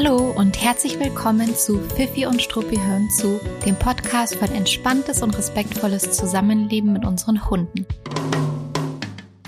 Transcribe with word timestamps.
Hallo 0.00 0.30
und 0.30 0.62
herzlich 0.62 1.00
willkommen 1.00 1.56
zu 1.56 1.80
Pfiffi 1.80 2.24
und 2.24 2.40
Struppi 2.40 2.76
hören 2.76 3.10
zu, 3.10 3.40
dem 3.66 3.74
Podcast 3.74 4.36
für 4.36 4.44
ein 4.44 4.54
entspanntes 4.54 5.24
und 5.24 5.36
respektvolles 5.36 6.12
Zusammenleben 6.12 6.92
mit 6.92 7.04
unseren 7.04 7.50
Hunden. 7.50 7.84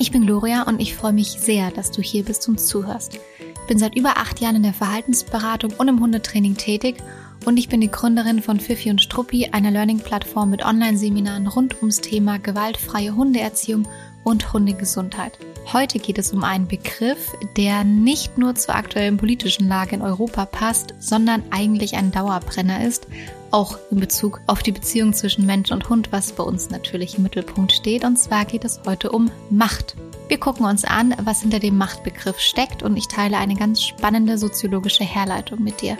Ich 0.00 0.10
bin 0.10 0.26
Gloria 0.26 0.64
und 0.64 0.80
ich 0.80 0.96
freue 0.96 1.12
mich 1.12 1.28
sehr, 1.28 1.71
dass 1.71 1.92
du 1.92 2.02
hier 2.02 2.24
bist 2.24 2.48
und 2.48 2.58
zuhörst. 2.58 3.14
Ich 3.39 3.66
bin 3.68 3.79
seit 3.79 3.94
über 3.94 4.16
acht 4.16 4.40
Jahren 4.40 4.57
in 4.57 4.64
der 4.64 4.72
Verhaltensberatung 4.72 5.71
und 5.79 5.86
im 5.86 6.00
Hundetraining 6.00 6.57
tätig 6.57 6.96
und 7.44 7.57
ich 7.57 7.68
bin 7.68 7.80
die 7.80 7.90
Gründerin 7.90 8.43
von 8.43 8.58
Pfiffi 8.58 8.90
und 8.90 9.00
Struppi, 9.00 9.50
einer 9.53 9.71
Learning-Plattform 9.71 10.50
mit 10.50 10.64
Online-Seminaren 10.64 11.46
rund 11.46 11.76
ums 11.76 12.00
Thema 12.00 12.40
gewaltfreie 12.40 13.14
Hundeerziehung 13.14 13.86
und 14.25 14.52
Hundegesundheit. 14.52 15.39
Heute 15.73 15.98
geht 15.98 16.18
es 16.18 16.32
um 16.32 16.43
einen 16.43 16.66
Begriff, 16.66 17.32
der 17.57 17.84
nicht 17.84 18.39
nur 18.39 18.54
zur 18.54 18.75
aktuellen 18.75 19.17
politischen 19.17 19.68
Lage 19.68 19.94
in 19.94 20.03
Europa 20.03 20.46
passt, 20.46 20.94
sondern 20.99 21.44
eigentlich 21.50 21.94
ein 21.94 22.11
Dauerbrenner 22.11 22.85
ist, 22.85 23.07
auch 23.50 23.79
in 23.91 24.00
Bezug 24.00 24.41
auf 24.46 24.63
die 24.63 24.72
Beziehung 24.72 25.13
zwischen 25.13 25.46
Mensch 25.46 25.71
und 25.71 25.89
Hund, 25.89 26.13
was 26.13 26.32
bei 26.32 26.43
uns 26.43 26.71
natürlich 26.71 27.17
im 27.17 27.22
Mittelpunkt 27.22 27.72
steht. 27.72 28.04
Und 28.04 28.18
zwar 28.18 28.44
geht 28.44 28.64
es 28.64 28.80
heute 28.86 29.13
um 29.13 29.30
Macht. 29.50 29.96
Wir 30.29 30.39
gucken 30.39 30.64
uns 30.64 30.85
an, 30.85 31.14
was 31.25 31.43
hinter 31.43 31.58
dem 31.58 31.77
Machtbegriff 31.77 32.39
steckt 32.39 32.83
und 32.83 32.97
ich 32.97 33.08
teile 33.08 33.39
eine 33.39 33.56
ganz 33.56 33.83
spannende 33.83 34.39
soziologische 34.39 35.05
Herleitung 35.05 35.62
mit 35.62 35.80
dir. 35.80 35.98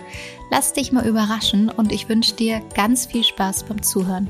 Lass 0.49 0.73
dich 0.73 0.91
mal 0.91 1.05
überraschen 1.05 1.69
und 1.69 1.91
ich 1.91 2.07
wünsche 2.07 2.35
dir 2.35 2.61
ganz 2.73 3.05
viel 3.05 3.23
Spaß 3.23 3.63
beim 3.63 3.83
Zuhören. 3.83 4.29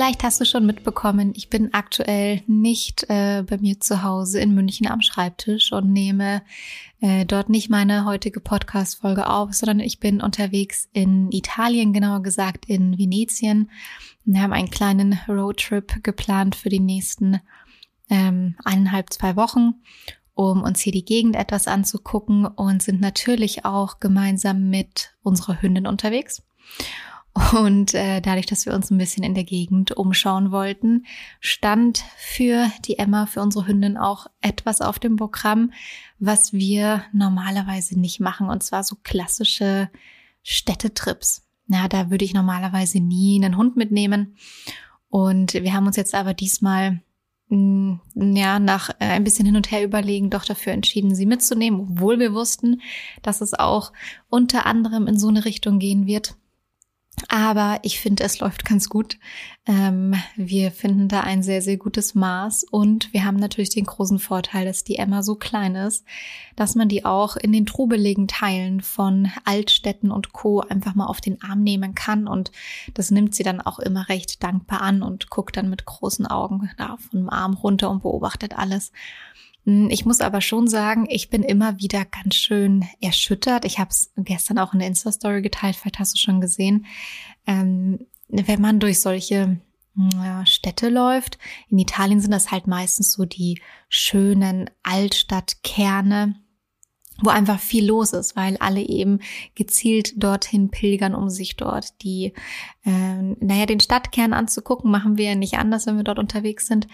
Vielleicht 0.00 0.22
hast 0.22 0.40
du 0.40 0.46
schon 0.46 0.64
mitbekommen, 0.64 1.34
ich 1.36 1.50
bin 1.50 1.74
aktuell 1.74 2.40
nicht 2.46 3.04
äh, 3.10 3.42
bei 3.46 3.58
mir 3.58 3.80
zu 3.80 4.02
Hause 4.02 4.40
in 4.40 4.54
München 4.54 4.86
am 4.86 5.02
Schreibtisch 5.02 5.72
und 5.72 5.92
nehme 5.92 6.40
äh, 7.02 7.26
dort 7.26 7.50
nicht 7.50 7.68
meine 7.68 8.06
heutige 8.06 8.40
Podcast-Folge 8.40 9.28
auf, 9.28 9.52
sondern 9.52 9.80
ich 9.80 10.00
bin 10.00 10.22
unterwegs 10.22 10.88
in 10.94 11.30
Italien, 11.30 11.92
genauer 11.92 12.22
gesagt 12.22 12.64
in 12.64 12.96
Venetien. 12.96 13.70
Wir 14.24 14.40
haben 14.40 14.54
einen 14.54 14.70
kleinen 14.70 15.20
Roadtrip 15.28 16.02
geplant 16.02 16.56
für 16.56 16.70
die 16.70 16.80
nächsten 16.80 17.38
ähm, 18.08 18.56
eineinhalb, 18.64 19.12
zwei 19.12 19.36
Wochen, 19.36 19.74
um 20.32 20.62
uns 20.62 20.80
hier 20.80 20.94
die 20.94 21.04
Gegend 21.04 21.36
etwas 21.36 21.68
anzugucken 21.68 22.46
und 22.46 22.82
sind 22.82 23.02
natürlich 23.02 23.66
auch 23.66 24.00
gemeinsam 24.00 24.70
mit 24.70 25.12
unserer 25.22 25.60
Hündin 25.60 25.86
unterwegs. 25.86 26.42
Und 27.52 27.94
äh, 27.94 28.20
dadurch, 28.20 28.46
dass 28.46 28.66
wir 28.66 28.74
uns 28.74 28.90
ein 28.90 28.98
bisschen 28.98 29.22
in 29.22 29.34
der 29.34 29.44
Gegend 29.44 29.96
umschauen 29.96 30.50
wollten, 30.50 31.06
stand 31.38 32.02
für 32.16 32.70
die 32.84 32.98
Emma, 32.98 33.26
für 33.26 33.40
unsere 33.40 33.68
Hündin 33.68 33.96
auch 33.96 34.26
etwas 34.40 34.80
auf 34.80 34.98
dem 34.98 35.16
Programm, 35.16 35.72
was 36.18 36.52
wir 36.52 37.04
normalerweise 37.12 37.98
nicht 37.98 38.18
machen. 38.18 38.48
Und 38.48 38.64
zwar 38.64 38.82
so 38.82 38.96
klassische 39.02 39.90
Städtetrips. 40.42 41.46
Na, 41.66 41.86
da 41.86 42.10
würde 42.10 42.24
ich 42.24 42.34
normalerweise 42.34 42.98
nie 42.98 43.40
einen 43.40 43.56
Hund 43.56 43.76
mitnehmen. 43.76 44.34
Und 45.08 45.54
wir 45.54 45.72
haben 45.72 45.86
uns 45.86 45.96
jetzt 45.96 46.16
aber 46.16 46.34
diesmal 46.34 47.00
mm, 47.48 47.94
ja, 48.16 48.58
nach 48.58 48.90
äh, 48.98 49.04
ein 49.04 49.22
bisschen 49.22 49.46
hin 49.46 49.56
und 49.56 49.70
her 49.70 49.84
überlegen, 49.84 50.30
doch 50.30 50.44
dafür 50.44 50.72
entschieden, 50.72 51.14
sie 51.14 51.26
mitzunehmen, 51.26 51.80
obwohl 51.80 52.18
wir 52.18 52.34
wussten, 52.34 52.80
dass 53.22 53.40
es 53.40 53.54
auch 53.54 53.92
unter 54.28 54.66
anderem 54.66 55.06
in 55.06 55.16
so 55.16 55.28
eine 55.28 55.44
Richtung 55.44 55.78
gehen 55.78 56.06
wird. 56.06 56.34
Aber 57.28 57.78
ich 57.82 58.00
finde, 58.00 58.24
es 58.24 58.40
läuft 58.40 58.64
ganz 58.64 58.88
gut. 58.88 59.18
Ähm, 59.66 60.14
wir 60.36 60.70
finden 60.70 61.08
da 61.08 61.20
ein 61.20 61.42
sehr, 61.42 61.62
sehr 61.62 61.76
gutes 61.76 62.14
Maß 62.14 62.64
und 62.70 63.12
wir 63.12 63.24
haben 63.24 63.36
natürlich 63.36 63.70
den 63.70 63.84
großen 63.84 64.18
Vorteil, 64.18 64.64
dass 64.64 64.84
die 64.84 64.96
Emma 64.96 65.22
so 65.22 65.34
klein 65.34 65.74
ist, 65.74 66.04
dass 66.56 66.74
man 66.74 66.88
die 66.88 67.04
auch 67.04 67.36
in 67.36 67.52
den 67.52 67.66
trubeligen 67.66 68.26
Teilen 68.26 68.80
von 68.80 69.30
Altstädten 69.44 70.10
und 70.10 70.32
Co. 70.32 70.60
einfach 70.60 70.94
mal 70.94 71.06
auf 71.06 71.20
den 71.20 71.42
Arm 71.42 71.62
nehmen 71.62 71.94
kann 71.94 72.26
und 72.26 72.52
das 72.94 73.10
nimmt 73.10 73.34
sie 73.34 73.42
dann 73.42 73.60
auch 73.60 73.78
immer 73.78 74.08
recht 74.08 74.42
dankbar 74.42 74.80
an 74.80 75.02
und 75.02 75.30
guckt 75.30 75.56
dann 75.56 75.70
mit 75.70 75.84
großen 75.84 76.26
Augen 76.26 76.70
da 76.78 76.96
vom 77.10 77.28
Arm 77.28 77.54
runter 77.54 77.90
und 77.90 78.02
beobachtet 78.02 78.58
alles. 78.58 78.92
Hm, 79.64 79.88
ich 79.90 80.04
muss 80.04 80.20
aber 80.20 80.40
schon 80.40 80.68
sagen, 80.68 81.06
ich 81.08 81.30
bin 81.30 81.42
immer 81.42 81.78
wieder 81.78 82.04
ganz 82.04 82.36
schön 82.36 82.84
erschüttert. 83.00 83.64
Ich 83.64 83.78
habe 83.78 83.90
es 83.90 84.12
gestern 84.16 84.58
auch 84.58 84.72
in 84.72 84.78
der 84.78 84.88
Insta-Story 84.88 85.42
geteilt, 85.42 85.76
vielleicht 85.76 85.98
hast 85.98 86.14
du 86.14 86.18
schon 86.18 86.40
gesehen. 86.40 86.86
Ähm, 87.46 88.06
wenn 88.28 88.60
man 88.60 88.80
durch 88.80 89.00
solche 89.00 89.60
ja, 90.14 90.46
Städte 90.46 90.88
läuft, 90.88 91.38
in 91.68 91.78
Italien 91.78 92.20
sind 92.20 92.30
das 92.30 92.50
halt 92.50 92.66
meistens 92.66 93.12
so 93.12 93.24
die 93.24 93.60
schönen 93.88 94.70
Altstadtkerne, 94.82 96.36
wo 97.22 97.30
einfach 97.30 97.60
viel 97.60 97.86
los 97.86 98.12
ist, 98.12 98.36
weil 98.36 98.56
alle 98.58 98.80
eben 98.80 99.20
gezielt 99.54 100.22
dorthin 100.22 100.70
pilgern, 100.70 101.14
um 101.14 101.28
sich 101.28 101.56
dort 101.56 102.02
die, 102.02 102.32
äh, 102.84 103.22
naja, 103.40 103.66
den 103.66 103.80
Stadtkern 103.80 104.32
anzugucken. 104.32 104.90
Machen 104.90 105.18
wir 105.18 105.26
ja 105.26 105.34
nicht 105.34 105.58
anders, 105.58 105.86
wenn 105.86 105.96
wir 105.96 106.04
dort 106.04 106.18
unterwegs 106.18 106.66
sind. 106.66 106.86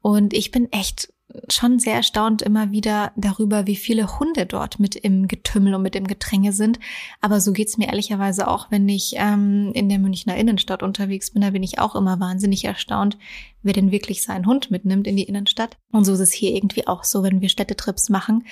Und 0.00 0.34
ich 0.34 0.50
bin 0.50 0.70
echt 0.70 1.11
schon 1.48 1.78
sehr 1.78 1.94
erstaunt 1.94 2.42
immer 2.42 2.70
wieder 2.72 3.12
darüber, 3.16 3.66
wie 3.66 3.76
viele 3.76 4.18
Hunde 4.18 4.46
dort 4.46 4.78
mit 4.78 4.96
im 4.96 5.28
Getümmel 5.28 5.74
und 5.74 5.82
mit 5.82 5.96
im 5.96 6.06
Gedränge 6.06 6.52
sind. 6.52 6.78
Aber 7.20 7.40
so 7.40 7.52
geht's 7.52 7.78
mir 7.78 7.88
ehrlicherweise 7.88 8.48
auch, 8.48 8.70
wenn 8.70 8.88
ich 8.88 9.14
ähm, 9.16 9.70
in 9.74 9.88
der 9.88 9.98
Münchner 9.98 10.36
Innenstadt 10.36 10.82
unterwegs 10.82 11.30
bin. 11.30 11.42
Da 11.42 11.50
bin 11.50 11.62
ich 11.62 11.78
auch 11.78 11.94
immer 11.94 12.20
wahnsinnig 12.20 12.64
erstaunt, 12.64 13.18
wer 13.62 13.72
denn 13.72 13.92
wirklich 13.92 14.22
seinen 14.22 14.46
Hund 14.46 14.70
mitnimmt 14.70 15.06
in 15.06 15.16
die 15.16 15.24
Innenstadt. 15.24 15.76
Und 15.90 16.04
so 16.04 16.12
ist 16.12 16.20
es 16.20 16.32
hier 16.32 16.54
irgendwie 16.54 16.86
auch 16.86 17.04
so, 17.04 17.22
wenn 17.22 17.40
wir 17.40 17.48
Städtetrips 17.48 18.08
machen. 18.08 18.44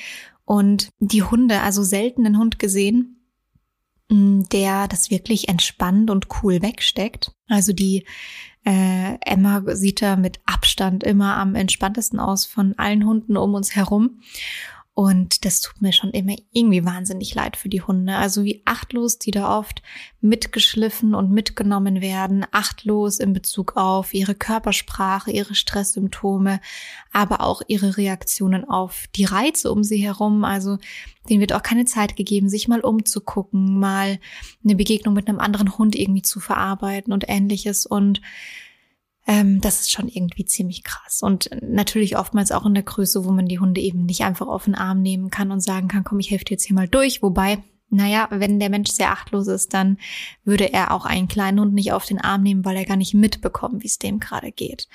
Und 0.45 0.89
die 0.99 1.23
Hunde, 1.23 1.61
also 1.61 1.83
selten 1.83 2.27
einen 2.27 2.39
Hund 2.39 2.59
gesehen, 2.59 3.21
der 4.11 4.89
das 4.89 5.11
wirklich 5.11 5.49
entspannt 5.49 6.11
und 6.11 6.27
cool 6.43 6.63
wegsteckt. 6.63 7.33
Also 7.49 7.73
die 7.73 8.05
äh, 8.65 9.17
Emma 9.21 9.63
sieht 9.75 10.03
da 10.03 10.17
mit 10.17 10.41
Abstand 10.45 11.05
immer 11.05 11.37
am 11.37 11.55
entspanntesten 11.55 12.21
aus 12.21 12.47
von 12.47 12.75
allen 12.79 13.07
Hunden 13.07 13.37
um 13.37 13.55
uns 13.55 13.75
herum. 13.75 14.21
Und 14.93 15.47
das 15.47 15.63
tut 15.63 15.81
mir 15.81 15.93
schon 15.93 16.11
immer 16.11 16.35
irgendwie 16.53 16.85
wahnsinnig 16.85 17.35
leid 17.35 17.57
für 17.57 17.71
die 17.71 17.81
Hunde. 17.81 18.17
Also 18.17 18.45
wie 18.45 18.61
achtlos 18.67 19.19
die 19.19 19.31
da 19.31 19.57
oft 19.57 19.83
mitgeschliffen 20.21 21.15
und 21.15 21.31
mitgenommen 21.31 22.03
werden. 22.03 22.45
Achtlos 22.51 23.19
in 23.19 23.33
Bezug 23.33 23.77
auf 23.77 24.13
ihre 24.13 24.35
Körpersprache, 24.35 25.31
ihre 25.31 25.55
Stresssymptome, 25.55 26.61
aber 27.13 27.41
auch 27.41 27.63
ihre 27.67 27.97
Reaktionen 27.97 28.69
auf 28.69 29.07
die 29.15 29.25
Reize 29.25 29.73
um 29.73 29.85
sie 29.85 29.99
herum. 29.99 30.45
Also 30.45 30.77
denen 31.31 31.41
wird 31.41 31.53
auch 31.53 31.63
keine 31.63 31.85
Zeit 31.85 32.17
gegeben, 32.17 32.49
sich 32.49 32.69
mal 32.69 32.81
umzugucken, 32.81 33.79
mal 33.79 34.19
eine 34.65 34.75
Begegnung 34.75 35.15
mit 35.15 35.29
einem 35.29 35.41
anderen 35.41 35.79
Hund 35.79 35.97
irgendwie 35.97 36.23
zu 36.23 36.41
verarbeiten 36.41 37.13
und 37.13 37.25
ähnliches. 37.29 37.87
Und 37.87 38.21
ähm, 39.27 39.61
das 39.61 39.81
ist 39.81 39.91
schon 39.91 40.09
irgendwie 40.09 40.45
ziemlich 40.45 40.83
krass. 40.83 41.23
Und 41.23 41.51
natürlich 41.63 42.17
oftmals 42.17 42.53
auch 42.53 42.67
in 42.67 42.75
der 42.75 42.83
Größe, 42.83 43.25
wo 43.25 43.31
man 43.31 43.47
die 43.47 43.59
Hunde 43.59 43.81
eben 43.81 44.05
nicht 44.05 44.23
einfach 44.23 44.49
auf 44.49 44.65
den 44.65 44.75
Arm 44.75 45.03
nehmen 45.03 45.31
kann 45.31 45.53
und 45.53 45.61
sagen 45.61 45.89
kann, 45.89 46.05
komm, 46.05 46.21
ich 46.21 46.31
helfe 46.31 46.45
dir 46.47 46.55
jetzt 46.55 46.65
hier 46.65 46.77
mal 46.77 46.89
durch. 46.89 47.23
Wobei, 47.23 47.63
naja, 47.91 48.29
wenn 48.31 48.61
der 48.61 48.71
Mensch 48.71 48.91
sehr 48.91 49.11
achtlos 49.11 49.49
ist, 49.49 49.75
dann 49.75 49.99
würde 50.45 50.73
er 50.73 50.93
auch 50.93 51.05
einen 51.05 51.29
kleinen 51.29 51.61
Hund 51.61 51.75
nicht 51.75 51.93
auf 51.93 52.07
den 52.07 52.21
Arm 52.21 52.43
nehmen, 52.43 52.65
weil 52.65 52.77
er 52.77 52.85
gar 52.85 52.97
nicht 52.97 53.15
mitbekommt, 53.15 53.83
wie 53.83 53.89
es 53.89 53.99
dem 53.99 54.21
gerade 54.21 54.53
geht. 54.53 54.89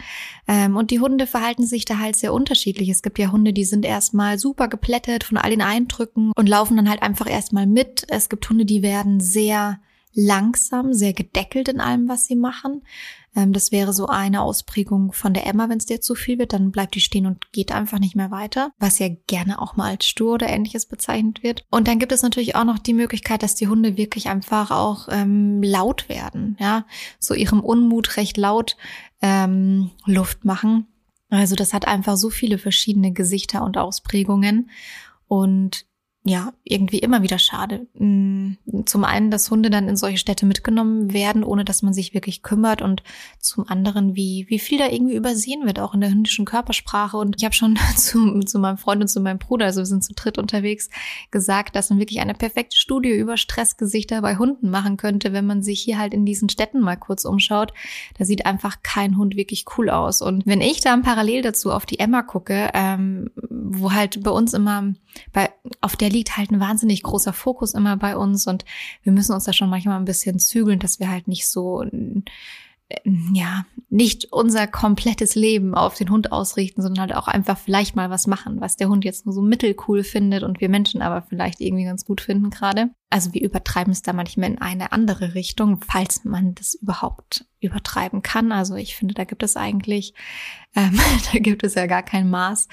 Ähm, 0.47 0.78
und 0.78 0.91
die 0.91 1.00
Hunde 1.00 1.28
verhalten 1.28 1.66
sich 1.66 1.85
da 1.85 2.00
halt 2.00 2.16
sehr 2.16 2.33
unterschiedlich. 2.33 2.89
Es 2.89 3.03
gibt 3.03 3.19
ja 3.19 3.31
Hunde, 3.31 3.53
die 3.53 3.66
sind 3.66 3.85
erstmal 3.85 4.39
super 4.39 4.67
geplättet 4.67 5.25
von 5.25 5.38
all 5.38 5.50
den 5.50 5.61
Eindrücken 5.61 6.31
und 6.35 6.47
laufen 6.47 6.78
dann 6.78 6.89
halt 6.89 7.01
einfach 7.01 7.29
erstmal 7.29 7.67
mit. 7.67 8.06
Es 8.09 8.29
gibt 8.29 8.50
Hunde, 8.50 8.66
die 8.66 8.81
werden 8.81 9.19
sehr 9.19 9.79
langsam, 10.13 10.94
sehr 10.94 11.13
gedeckelt 11.13 11.67
in 11.67 11.81
allem, 11.81 12.07
was 12.07 12.25
sie 12.25 12.35
machen. 12.35 12.81
Ähm, 13.35 13.53
das 13.53 13.72
wäre 13.72 13.94
so 13.94 14.07
eine 14.07 14.41
Ausprägung 14.41 15.12
von 15.12 15.34
der 15.34 15.46
Emma, 15.46 15.69
wenn 15.69 15.78
es 15.78 15.85
dir 15.85 16.01
zu 16.01 16.15
viel 16.15 16.39
wird, 16.39 16.54
dann 16.54 16.71
bleibt 16.71 16.95
die 16.95 17.01
stehen 17.01 17.25
und 17.25 17.51
geht 17.51 17.71
einfach 17.71 18.00
nicht 18.00 18.15
mehr 18.15 18.31
weiter, 18.31 18.71
was 18.80 19.00
ja 19.00 19.09
gerne 19.27 19.62
auch 19.62 19.75
mal 19.75 19.92
als 19.92 20.07
stur 20.07 20.36
oder 20.36 20.48
ähnliches 20.48 20.86
bezeichnet 20.86 21.44
wird. 21.44 21.65
Und 21.69 21.88
dann 21.88 22.00
gibt 22.00 22.12
es 22.12 22.21
natürlich 22.21 22.56
auch 22.56 22.63
noch 22.63 22.80
die 22.80 22.94
Möglichkeit, 22.94 23.44
dass 23.44 23.56
die 23.56 23.68
Hunde 23.68 23.98
wirklich 23.98 24.27
einfach 24.27 24.71
auch 24.71 25.07
ähm, 25.12 25.62
laut 25.62 26.09
werden, 26.09 26.57
ja, 26.59 26.86
so 27.19 27.33
ihrem 27.33 27.59
Unmut 27.59 28.18
recht 28.18 28.38
laut 28.38 28.77
ähm, 29.21 29.92
Luft 30.06 30.45
machen. 30.45 30.88
Also 31.30 31.56
das 31.56 31.74
hat 31.74 31.88
einfach 31.88 32.18
so 32.18 32.30
viele 32.30 32.57
verschiedene 32.57 33.12
Gesichter 33.12 33.63
und 33.63 33.77
Ausprägungen 33.77 34.69
und 35.27 35.86
ja, 36.27 36.54
irgendwie 36.63 36.98
immer 36.98 37.22
wieder 37.22 37.38
schade. 37.38 37.86
Mm, 37.94 38.54
zum 38.86 39.04
einen, 39.04 39.30
dass 39.30 39.51
Hunde 39.51 39.69
dann 39.69 39.88
in 39.88 39.95
solche 39.95 40.18
Städte 40.18 40.48
mitgenommen 40.48 41.13
werden, 41.13 41.44
ohne 41.44 41.63
dass 41.63 41.83
man 41.83 41.94
sich 41.94 42.16
wirklich 42.16 42.42
kümmert 42.42 42.81
und 42.81 43.04
zum 43.39 43.69
anderen, 43.69 44.16
wie, 44.16 44.48
wie 44.50 44.57
viel 44.57 44.80
da 44.80 44.88
irgendwie 44.88 45.16
übersehen 45.16 45.68
wird, 45.68 45.80
auch 45.80 45.94
in 45.94 46.01
der 46.01 46.10
hündischen 46.10 46.45
Körpersprache. 46.45 47.16
Und 47.16 47.36
ich 47.38 47.45
habe 47.45 47.54
schon 47.54 47.77
zu, 47.95 48.39
zu 48.39 48.57
meinem 48.57 48.80
Freund 48.80 49.04
und 49.04 49.07
zu 49.07 49.19
meinem 49.19 49.38
Bruder, 49.38 49.68
also 49.68 49.81
wir 49.81 49.86
sind 49.86 50.04
zu 50.04 50.13
dritt 50.16 50.39
unterwegs, 50.39 50.89
gesagt, 51.30 51.75
dass 51.75 51.92
man 51.92 52.00
wirklich 52.00 52.19
eine 52.19 52.33
perfekte 52.33 52.75
Studie 52.75 53.12
über 53.12 53.38
Stressgesichter 53.38 54.24
bei 54.24 54.38
Hunden 54.38 54.71
machen 54.71 54.98
könnte, 54.98 55.31
wenn 55.31 55.45
man 55.45 55.62
sich 55.62 55.80
hier 55.81 56.00
halt 56.00 56.16
in 56.16 56.25
diesen 56.25 56.50
Städten 56.50 56.80
mal 56.81 56.95
kurz 56.95 57.25
umschaut. 57.25 57.71
Da 58.18 58.25
sieht 58.25 58.48
einfach 58.48 58.81
kein 58.81 59.16
Hund 59.16 59.36
wirklich 59.36 59.66
cool 59.78 59.92
aus. 59.92 60.24
Und 60.24 60.48
wenn 60.48 60.62
ich 60.62 60.81
dann 60.81 61.04
parallel 61.04 61.44
dazu 61.44 61.71
auf 61.71 61.86
die 61.86 62.00
Emma 62.00 62.24
gucke, 62.24 62.71
ähm, 62.74 63.30
wo 63.36 63.92
halt 63.92 64.24
bei 64.24 64.31
uns 64.31 64.56
immer 64.56 64.95
bei, 65.33 65.51
auf 65.81 65.95
der 65.95 66.09
liegt 66.09 66.38
halt 66.38 66.51
ein 66.51 66.59
wahnsinnig 66.59 67.03
großer 67.03 67.33
Fokus 67.33 67.73
immer 67.73 67.97
bei 67.97 68.15
uns 68.17 68.47
und 68.47 68.65
wir 69.03 69.12
müssen 69.12 69.33
uns 69.33 69.45
da 69.45 69.53
schon 69.53 69.69
manchmal 69.69 69.97
ein 69.97 70.06
bisschen 70.06 70.39
zügeln, 70.39 70.79
dass 70.79 71.00
wir 71.00 71.09
halt 71.09 71.27
nicht 71.27 71.47
so 71.47 71.83
ja, 73.33 73.65
nicht 73.89 74.31
unser 74.31 74.67
komplettes 74.67 75.33
Leben 75.33 75.73
auf 75.73 75.95
den 75.95 76.09
Hund 76.09 76.31
ausrichten, 76.31 76.81
sondern 76.81 77.01
halt 77.01 77.15
auch 77.15 77.27
einfach 77.27 77.57
vielleicht 77.57 77.95
mal 77.95 78.12
was 78.12 78.27
machen, 78.27 78.62
was 78.62 78.77
der 78.77 78.89
Hund 78.89 79.03
jetzt 79.03 79.25
nur 79.25 79.33
so 79.33 79.41
mittelcool 79.41 80.03
findet 80.03 80.44
und 80.44 80.62
wir 80.62 80.69
Menschen 80.69 81.01
aber 81.01 81.23
vielleicht 81.23 81.61
irgendwie 81.61 81.85
ganz 81.85 82.06
gut 82.06 82.21
finden 82.21 82.51
gerade. 82.51 82.91
Also 83.10 83.34
wir 83.34 83.44
übertreiben 83.44 83.94
es 83.94 84.02
da 84.02 84.13
manchmal 84.13 84.50
in 84.52 84.62
eine 84.62 84.92
andere 84.92 85.36
Richtung, 85.36 85.81
falls 85.81 86.25
man 86.25 86.56
das 86.56 86.74
überhaupt 86.74 87.46
übertreiben 87.66 88.22
kann. 88.22 88.52
Also 88.52 88.75
ich 88.75 88.96
finde, 88.96 89.13
da 89.13 89.24
gibt 89.24 89.44
es 89.44 89.56
eigentlich, 89.57 90.13
ähm, 90.75 91.00
da 91.31 91.40
gibt 91.40 91.63
es 91.63 91.75
ja 91.75 91.86
gar 91.86 92.04
kein 92.04 92.30
Maß. 92.30 92.68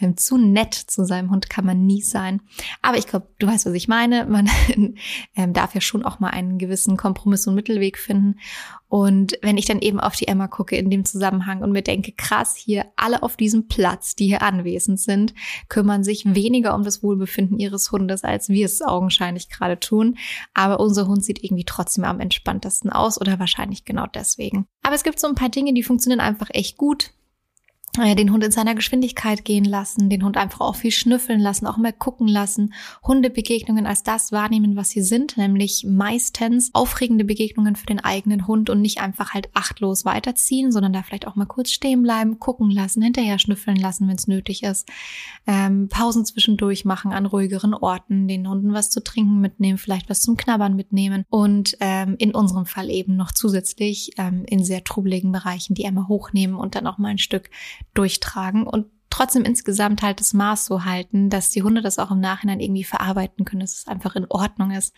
Ähm, 0.00 0.16
zu 0.16 0.36
nett 0.38 0.74
zu 0.74 1.04
seinem 1.04 1.30
Hund 1.30 1.48
kann 1.48 1.64
man 1.64 1.86
nie 1.86 2.02
sein. 2.02 2.40
Aber 2.82 2.98
ich 2.98 3.06
glaube, 3.06 3.28
du 3.38 3.46
weißt, 3.46 3.66
was 3.66 3.74
ich 3.74 3.88
meine. 3.88 4.26
Man 4.26 4.50
ähm, 5.36 5.52
darf 5.52 5.74
ja 5.74 5.80
schon 5.80 6.04
auch 6.04 6.18
mal 6.18 6.30
einen 6.30 6.58
gewissen 6.58 6.96
Kompromiss 6.96 7.46
und 7.46 7.54
Mittelweg 7.54 7.98
finden. 7.98 8.40
Und 8.88 9.38
wenn 9.42 9.56
ich 9.56 9.66
dann 9.66 9.80
eben 9.80 9.98
auf 9.98 10.14
die 10.14 10.28
Emma 10.28 10.46
gucke 10.46 10.76
in 10.76 10.90
dem 10.90 11.04
Zusammenhang 11.04 11.62
und 11.62 11.72
mir 11.72 11.82
denke, 11.82 12.12
krass, 12.12 12.54
hier 12.56 12.86
alle 12.96 13.22
auf 13.22 13.36
diesem 13.36 13.66
Platz, 13.66 14.14
die 14.14 14.26
hier 14.26 14.42
anwesend 14.42 15.00
sind, 15.00 15.34
kümmern 15.68 16.04
sich 16.04 16.24
weniger 16.34 16.74
um 16.74 16.84
das 16.84 17.02
Wohlbefinden 17.02 17.58
ihres 17.58 17.90
Hundes, 17.90 18.22
als 18.22 18.48
wir 18.48 18.66
es 18.66 18.82
augenscheinlich 18.82 19.48
gerade 19.48 19.73
tun. 19.80 20.16
Aber 20.52 20.80
unser 20.80 21.06
Hund 21.06 21.24
sieht 21.24 21.42
irgendwie 21.42 21.64
trotzdem 21.64 22.04
am 22.04 22.20
entspanntesten 22.20 22.90
aus 22.90 23.20
oder 23.20 23.38
wahrscheinlich 23.38 23.84
genau 23.84 24.06
deswegen 24.06 24.34
deswegen. 24.34 24.66
Aber 24.82 24.94
es 24.94 25.04
gibt 25.04 25.20
so 25.20 25.26
ein 25.26 25.34
paar 25.34 25.48
Dinge, 25.48 25.74
die 25.74 25.82
funktionieren 25.82 26.20
einfach 26.20 26.48
echt 26.50 26.76
gut 26.76 27.12
den 27.96 28.32
Hund 28.32 28.42
in 28.42 28.50
seiner 28.50 28.74
Geschwindigkeit 28.74 29.44
gehen 29.44 29.64
lassen, 29.64 30.10
den 30.10 30.24
Hund 30.24 30.36
einfach 30.36 30.60
auch 30.60 30.74
viel 30.74 30.90
schnüffeln 30.90 31.38
lassen, 31.38 31.66
auch 31.66 31.76
mal 31.76 31.92
gucken 31.92 32.26
lassen, 32.26 32.74
Hundebegegnungen 33.04 33.86
als 33.86 34.02
das 34.02 34.32
wahrnehmen, 34.32 34.74
was 34.74 34.90
sie 34.90 35.02
sind, 35.02 35.36
nämlich 35.36 35.86
meistens 35.88 36.70
aufregende 36.74 37.24
Begegnungen 37.24 37.76
für 37.76 37.86
den 37.86 38.00
eigenen 38.00 38.46
Hund 38.46 38.68
und 38.68 38.80
nicht 38.80 39.00
einfach 39.00 39.32
halt 39.32 39.48
achtlos 39.54 40.04
weiterziehen, 40.04 40.72
sondern 40.72 40.92
da 40.92 41.02
vielleicht 41.02 41.26
auch 41.26 41.36
mal 41.36 41.46
kurz 41.46 41.70
stehen 41.70 42.02
bleiben, 42.02 42.40
gucken 42.40 42.70
lassen, 42.70 43.02
hinterher 43.02 43.38
schnüffeln 43.38 43.76
lassen, 43.76 44.08
wenn 44.08 44.16
es 44.16 44.26
nötig 44.26 44.64
ist, 44.64 44.88
ähm, 45.46 45.88
Pausen 45.88 46.24
zwischendurch 46.24 46.84
machen 46.84 47.12
an 47.12 47.26
ruhigeren 47.26 47.74
Orten, 47.74 48.26
den 48.26 48.48
Hunden 48.48 48.72
was 48.72 48.90
zu 48.90 49.02
trinken 49.04 49.40
mitnehmen, 49.40 49.78
vielleicht 49.78 50.10
was 50.10 50.20
zum 50.20 50.36
Knabbern 50.36 50.74
mitnehmen 50.74 51.24
und 51.30 51.76
ähm, 51.80 52.16
in 52.18 52.34
unserem 52.34 52.66
Fall 52.66 52.90
eben 52.90 53.16
noch 53.16 53.30
zusätzlich 53.30 54.12
ähm, 54.18 54.44
in 54.46 54.64
sehr 54.64 54.82
trubeligen 54.82 55.30
Bereichen 55.30 55.74
die 55.74 55.84
Emma 55.84 56.08
hochnehmen 56.08 56.56
und 56.56 56.74
dann 56.74 56.86
auch 56.86 56.98
mal 56.98 57.08
ein 57.08 57.18
Stück 57.18 57.50
durchtragen 57.92 58.66
und 58.66 58.86
trotzdem 59.14 59.44
insgesamt 59.44 60.02
halt 60.02 60.18
das 60.18 60.32
Maß 60.32 60.64
so 60.64 60.84
halten, 60.84 61.30
dass 61.30 61.50
die 61.50 61.62
Hunde 61.62 61.82
das 61.82 62.00
auch 62.00 62.10
im 62.10 62.18
Nachhinein 62.18 62.58
irgendwie 62.58 62.82
verarbeiten 62.82 63.44
können, 63.44 63.60
dass 63.60 63.76
es 63.76 63.86
einfach 63.86 64.16
in 64.16 64.26
Ordnung 64.28 64.72
ist. 64.72 64.92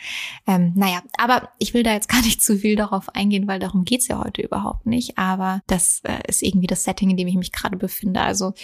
Ähm, 0.46 0.72
naja, 0.74 1.02
aber 1.18 1.50
ich 1.58 1.74
will 1.74 1.82
da 1.82 1.92
jetzt 1.92 2.08
gar 2.08 2.22
nicht 2.22 2.42
zu 2.42 2.56
viel 2.56 2.76
darauf 2.76 3.14
eingehen, 3.14 3.46
weil 3.46 3.58
darum 3.58 3.84
geht's 3.84 4.08
ja 4.08 4.18
heute 4.24 4.40
überhaupt 4.40 4.86
nicht. 4.86 5.18
Aber 5.18 5.60
das 5.66 6.00
äh, 6.04 6.20
ist 6.28 6.42
irgendwie 6.42 6.66
das 6.66 6.84
Setting, 6.84 7.10
in 7.10 7.18
dem 7.18 7.28
ich 7.28 7.34
mich 7.34 7.52
gerade 7.52 7.76
befinde. 7.76 8.22
Also 8.22 8.54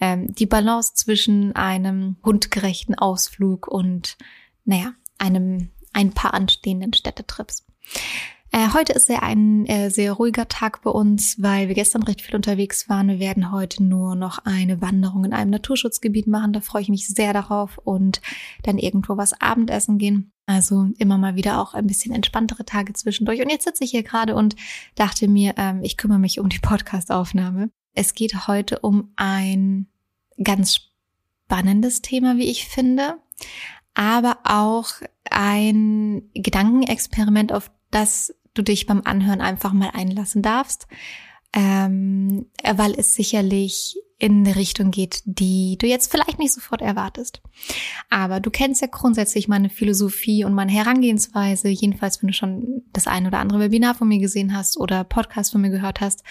ähm, 0.00 0.32
die 0.32 0.46
Balance 0.46 0.94
zwischen 0.94 1.54
einem 1.54 2.16
hundgerechten 2.24 2.94
Ausflug 2.94 3.68
und, 3.68 4.16
naja, 4.64 4.94
einem 5.18 5.68
ein 5.92 6.12
paar 6.12 6.32
anstehenden 6.32 6.94
Städtetrips. 6.94 7.66
Äh, 8.54 8.68
heute 8.74 8.92
ist 8.92 9.08
ja 9.08 9.20
ein 9.20 9.64
äh, 9.64 9.88
sehr 9.88 10.12
ruhiger 10.12 10.46
Tag 10.46 10.82
bei 10.82 10.90
uns, 10.90 11.40
weil 11.40 11.68
wir 11.68 11.74
gestern 11.74 12.02
recht 12.02 12.20
viel 12.20 12.36
unterwegs 12.36 12.86
waren. 12.86 13.08
Wir 13.08 13.18
werden 13.18 13.50
heute 13.50 13.82
nur 13.82 14.14
noch 14.14 14.40
eine 14.44 14.82
Wanderung 14.82 15.24
in 15.24 15.32
einem 15.32 15.50
Naturschutzgebiet 15.50 16.26
machen. 16.26 16.52
Da 16.52 16.60
freue 16.60 16.82
ich 16.82 16.90
mich 16.90 17.08
sehr 17.08 17.32
darauf 17.32 17.78
und 17.78 18.20
dann 18.62 18.76
irgendwo 18.76 19.16
was 19.16 19.40
Abendessen 19.40 19.96
gehen. 19.96 20.32
Also 20.44 20.88
immer 20.98 21.16
mal 21.16 21.34
wieder 21.34 21.62
auch 21.62 21.72
ein 21.72 21.86
bisschen 21.86 22.14
entspanntere 22.14 22.66
Tage 22.66 22.92
zwischendurch. 22.92 23.40
Und 23.40 23.48
jetzt 23.48 23.64
sitze 23.64 23.84
ich 23.84 23.90
hier 23.90 24.02
gerade 24.02 24.34
und 24.34 24.54
dachte 24.96 25.28
mir, 25.28 25.54
ähm, 25.56 25.80
ich 25.82 25.96
kümmere 25.96 26.18
mich 26.18 26.38
um 26.38 26.50
die 26.50 26.58
Podcastaufnahme. 26.58 27.70
Es 27.94 28.12
geht 28.12 28.48
heute 28.48 28.80
um 28.80 29.14
ein 29.16 29.86
ganz 30.42 30.76
spannendes 31.46 32.02
Thema, 32.02 32.36
wie 32.36 32.50
ich 32.50 32.66
finde, 32.66 33.16
aber 33.94 34.40
auch 34.44 34.90
ein 35.30 36.28
Gedankenexperiment, 36.34 37.50
auf 37.54 37.70
das 37.90 38.34
du 38.54 38.62
dich 38.62 38.86
beim 38.86 39.02
Anhören 39.04 39.40
einfach 39.40 39.72
mal 39.72 39.90
einlassen 39.92 40.42
darfst, 40.42 40.86
ähm, 41.52 42.46
weil 42.62 42.94
es 42.98 43.14
sicherlich 43.14 43.96
in 44.22 44.46
eine 44.46 44.54
Richtung 44.54 44.92
geht, 44.92 45.22
die 45.24 45.76
du 45.78 45.88
jetzt 45.88 46.08
vielleicht 46.08 46.38
nicht 46.38 46.52
sofort 46.52 46.80
erwartest. 46.80 47.42
Aber 48.08 48.38
du 48.38 48.50
kennst 48.50 48.80
ja 48.80 48.86
grundsätzlich 48.88 49.48
meine 49.48 49.68
Philosophie 49.68 50.44
und 50.44 50.54
meine 50.54 50.70
Herangehensweise, 50.70 51.68
jedenfalls 51.68 52.22
wenn 52.22 52.28
du 52.28 52.32
schon 52.32 52.84
das 52.92 53.08
ein 53.08 53.26
oder 53.26 53.40
andere 53.40 53.58
Webinar 53.58 53.96
von 53.96 54.06
mir 54.06 54.20
gesehen 54.20 54.56
hast 54.56 54.78
oder 54.78 55.02
Podcast 55.02 55.50
von 55.50 55.60
mir 55.60 55.70
gehört 55.70 56.00
hast. 56.00 56.22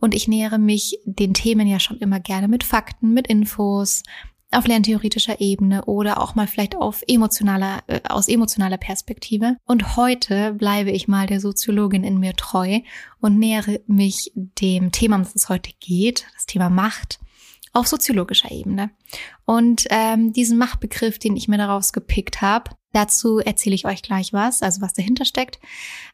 Und 0.00 0.14
ich 0.14 0.26
nähere 0.26 0.58
mich 0.58 0.98
den 1.04 1.34
Themen 1.34 1.66
ja 1.66 1.80
schon 1.80 1.98
immer 1.98 2.18
gerne 2.18 2.48
mit 2.48 2.64
Fakten, 2.64 3.12
mit 3.12 3.26
Infos, 3.26 4.04
auf 4.50 4.66
lerntheoretischer 4.66 5.40
Ebene 5.40 5.84
oder 5.84 6.20
auch 6.20 6.34
mal 6.34 6.46
vielleicht 6.46 6.76
auf 6.76 7.02
emotionaler, 7.06 7.82
äh, 7.86 8.00
aus 8.08 8.28
emotionaler 8.28 8.76
Perspektive. 8.76 9.56
Und 9.64 9.96
heute 9.96 10.54
bleibe 10.54 10.90
ich 10.90 11.08
mal 11.08 11.26
der 11.26 11.40
Soziologin 11.40 12.04
in 12.04 12.18
mir 12.18 12.34
treu 12.34 12.80
und 13.20 13.38
nähere 13.38 13.80
mich 13.86 14.32
dem 14.34 14.92
Thema, 14.92 15.16
um 15.16 15.22
das 15.22 15.34
es 15.34 15.48
heute 15.48 15.70
geht, 15.80 16.26
das 16.34 16.46
Thema 16.46 16.70
Macht, 16.70 17.18
auf 17.72 17.88
soziologischer 17.88 18.50
Ebene. 18.50 18.90
Und 19.44 19.86
ähm, 19.90 20.32
diesen 20.32 20.56
Machtbegriff, 20.56 21.18
den 21.18 21.36
ich 21.36 21.48
mir 21.48 21.58
daraus 21.58 21.92
gepickt 21.92 22.40
habe, 22.40 22.70
dazu 22.92 23.38
erzähle 23.38 23.74
ich 23.74 23.84
euch 23.84 24.02
gleich 24.02 24.32
was, 24.32 24.62
also 24.62 24.80
was 24.80 24.94
dahinter 24.94 25.24
steckt. 25.24 25.58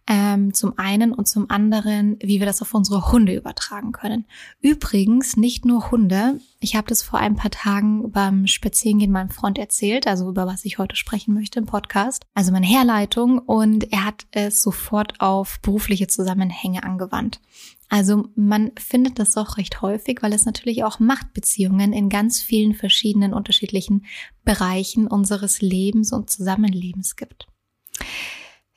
Ähm, 0.09 0.55
zum 0.55 0.79
einen 0.79 1.13
und 1.13 1.29
zum 1.29 1.51
anderen, 1.51 2.17
wie 2.21 2.41
wir 2.41 2.47
das 2.47 2.63
auf 2.63 2.73
unsere 2.75 3.13
Hunde 3.13 3.35
übertragen 3.37 3.93
können. 3.93 4.27
Übrigens 4.61 5.37
nicht 5.37 5.67
nur 5.67 5.91
Hunde. 5.91 6.41
Ich 6.63 6.77
habe 6.77 6.89
das 6.89 7.03
vor 7.03 7.19
ein 7.19 7.37
paar 7.37 7.51
Tagen 7.51 8.13
beim 8.13 8.47
Spazierengehen 8.47 9.11
meinem 9.11 9.31
Freund 9.31 9.57
erzählt, 9.59 10.07
also 10.07 10.29
über 10.29 10.47
was 10.47 10.67
ich 10.67 10.77
heute 10.77 10.95
sprechen 10.95 11.33
möchte 11.33 11.59
im 11.59 11.65
Podcast. 11.65 12.27
Also 12.35 12.53
meine 12.53 12.67
Herleitung 12.67 13.39
und 13.39 13.91
er 13.91 14.05
hat 14.05 14.27
es 14.31 14.61
sofort 14.61 15.23
auf 15.23 15.59
berufliche 15.63 16.07
Zusammenhänge 16.07 16.83
angewandt. 16.85 17.41
Also 17.89 18.29
man 18.35 18.73
findet 18.77 19.19
das 19.19 19.39
auch 19.39 19.57
recht 19.57 19.81
häufig, 19.81 20.19
weil 20.21 20.35
es 20.35 20.45
natürlich 20.45 20.85
auch 20.85 21.01
Machtbeziehungen 21.01 21.95
in 21.95 22.11
ganz 22.11 22.43
vielen 22.43 22.75
verschiedenen 22.75 23.33
unterschiedlichen 23.33 24.05
Bereichen 24.45 25.07
unseres 25.07 25.63
Lebens 25.63 26.13
und 26.13 26.29
Zusammenlebens 26.29 27.17
gibt. 27.17 27.47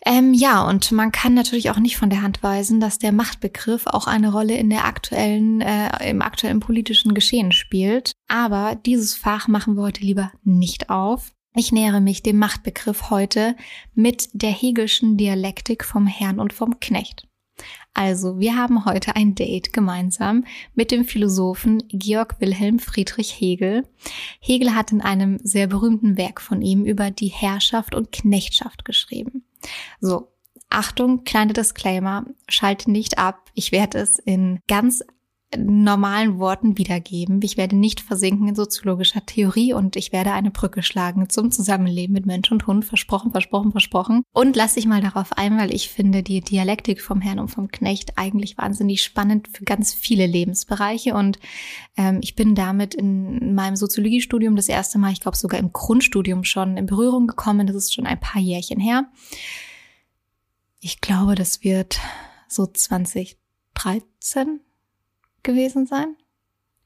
Ähm, 0.06 0.34
ja, 0.34 0.68
und 0.68 0.92
man 0.92 1.12
kann 1.14 1.34
natürlich 1.34 1.70
auch 1.70 1.80
nicht 1.80 1.96
von 1.96 2.10
der 2.10 2.22
Hand 2.22 2.44
weisen, 2.44 2.82
dass 2.82 3.00
der 3.00 3.14
Machtbegriff 3.14 3.88
auch 3.88 4.06
eine 4.06 4.32
Rolle 4.34 4.56
in 4.56 4.70
der 4.70 4.86
aktuellen, 4.86 5.62
äh, 5.62 6.10
im 6.10 6.22
aktuellen 6.22 6.60
politischen 6.60 7.14
Geschehen 7.14 7.54
spielt. 7.54 8.12
Aber 8.28 8.76
dieses 8.76 9.16
Fach 9.16 9.48
machen 9.48 9.76
wir 9.76 9.84
heute 9.84 10.02
lieber 10.02 10.32
nicht 10.44 10.90
auf. 10.90 11.32
Ich 11.56 11.72
nähere 11.72 12.02
mich 12.02 12.22
dem 12.24 12.38
Machtbegriff 12.38 13.12
heute 13.12 13.56
mit 13.94 14.30
der 14.34 14.52
Hegelschen 14.52 15.18
Dialektik 15.18 15.86
vom 15.86 16.08
Herrn 16.08 16.40
und 16.40 16.52
vom 16.52 16.80
Knecht. 16.80 17.28
Also, 17.94 18.40
wir 18.40 18.58
haben 18.58 18.86
heute 18.86 19.16
ein 19.16 19.36
Date 19.36 19.72
gemeinsam 19.72 20.46
mit 20.74 20.90
dem 20.90 21.06
Philosophen 21.06 21.84
Georg 21.90 22.42
Wilhelm 22.42 22.80
Friedrich 22.80 23.40
Hegel. 23.40 23.88
Hegel 24.40 24.74
hat 24.74 24.92
in 24.92 25.02
einem 25.02 25.38
sehr 25.44 25.68
berühmten 25.68 26.18
Werk 26.18 26.42
von 26.42 26.64
ihm 26.64 26.86
über 26.86 27.12
die 27.12 27.28
Herrschaft 27.28 27.94
und 27.94 28.12
Knechtschaft 28.12 28.84
geschrieben. 28.84 29.44
So, 30.00 30.34
Achtung, 30.70 31.24
kleine 31.24 31.54
Disclaimer, 31.54 32.26
schalte 32.48 32.90
nicht 32.92 33.20
ab. 33.20 33.52
Ich 33.54 33.72
werde 33.72 34.00
es 34.00 34.18
in 34.18 34.60
ganz 34.68 35.04
normalen 35.58 36.40
Worten 36.40 36.78
wiedergeben. 36.78 37.42
Ich 37.44 37.58
werde 37.58 37.76
nicht 37.76 38.02
versinken 38.02 38.48
in 38.48 38.56
soziologischer 38.56 39.26
Theorie 39.26 39.74
und 39.74 39.96
ich 39.96 40.12
werde 40.12 40.32
eine 40.32 40.52
Brücke 40.52 40.84
schlagen 40.84 41.30
zum 41.30 41.52
Zusammenleben 41.52 42.14
mit 42.14 42.26
Mensch 42.26 42.52
und 42.52 42.68
Hund. 42.68 42.86
Versprochen, 42.86 43.32
versprochen, 43.32 43.72
versprochen. 43.72 44.24
Und 44.32 44.56
lass 44.56 44.76
dich 44.76 44.86
mal 44.86 45.02
darauf 45.02 45.34
ein, 45.34 45.58
weil 45.58 45.74
ich 45.74 45.90
finde 45.90 46.24
die 46.24 46.42
Dialektik 46.42 47.02
vom 47.02 47.22
Herrn 47.22 47.40
und 47.40 47.50
vom 47.50 47.70
Knecht 47.70 48.18
eigentlich 48.18 48.58
wahnsinnig 48.58 49.04
spannend 49.04 49.50
für 49.52 49.64
ganz 49.64 49.94
viele 49.94 50.26
Lebensbereiche. 50.26 51.14
Und 51.14 51.40
ähm, 51.98 52.20
ich 52.22 52.36
bin 52.36 52.56
damit 52.56 52.96
in 52.96 53.56
meinem 53.56 53.76
Soziologiestudium 53.76 54.56
das 54.56 54.70
erste 54.70 54.98
Mal, 54.98 55.12
ich 55.12 55.22
glaube 55.22 55.38
sogar 55.38 55.60
im 55.60 55.74
Grundstudium 55.74 56.44
schon 56.44 56.78
in 56.78 56.86
Berührung 56.86 57.28
gekommen. 57.28 57.68
Das 57.68 57.76
ist 57.76 57.94
schon 57.94 58.06
ein 58.06 58.20
paar 58.20 58.42
Jährchen 58.42 58.80
her. 58.80 59.06
Ich 60.80 61.02
glaube, 61.02 61.36
das 61.36 61.64
wird 61.64 62.00
so 62.48 62.66
2013 62.68 64.60
gewesen 65.44 65.86
sein. 65.86 66.16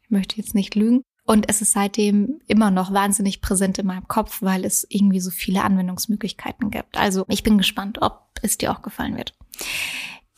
Ich 0.03 0.09
möchte 0.09 0.37
jetzt 0.37 0.55
nicht 0.55 0.75
lügen. 0.75 1.03
Und 1.25 1.49
es 1.49 1.61
ist 1.61 1.73
seitdem 1.73 2.39
immer 2.47 2.71
noch 2.71 2.93
wahnsinnig 2.93 3.41
präsent 3.41 3.77
in 3.79 3.87
meinem 3.87 4.07
Kopf, 4.07 4.41
weil 4.41 4.63
es 4.63 4.87
irgendwie 4.89 5.19
so 5.19 5.29
viele 5.29 5.63
Anwendungsmöglichkeiten 5.63 6.71
gibt. 6.71 6.97
Also 6.97 7.25
ich 7.27 7.43
bin 7.43 7.57
gespannt, 7.57 8.01
ob 8.01 8.29
es 8.41 8.57
dir 8.57 8.71
auch 8.71 8.81
gefallen 8.81 9.17
wird. 9.17 9.33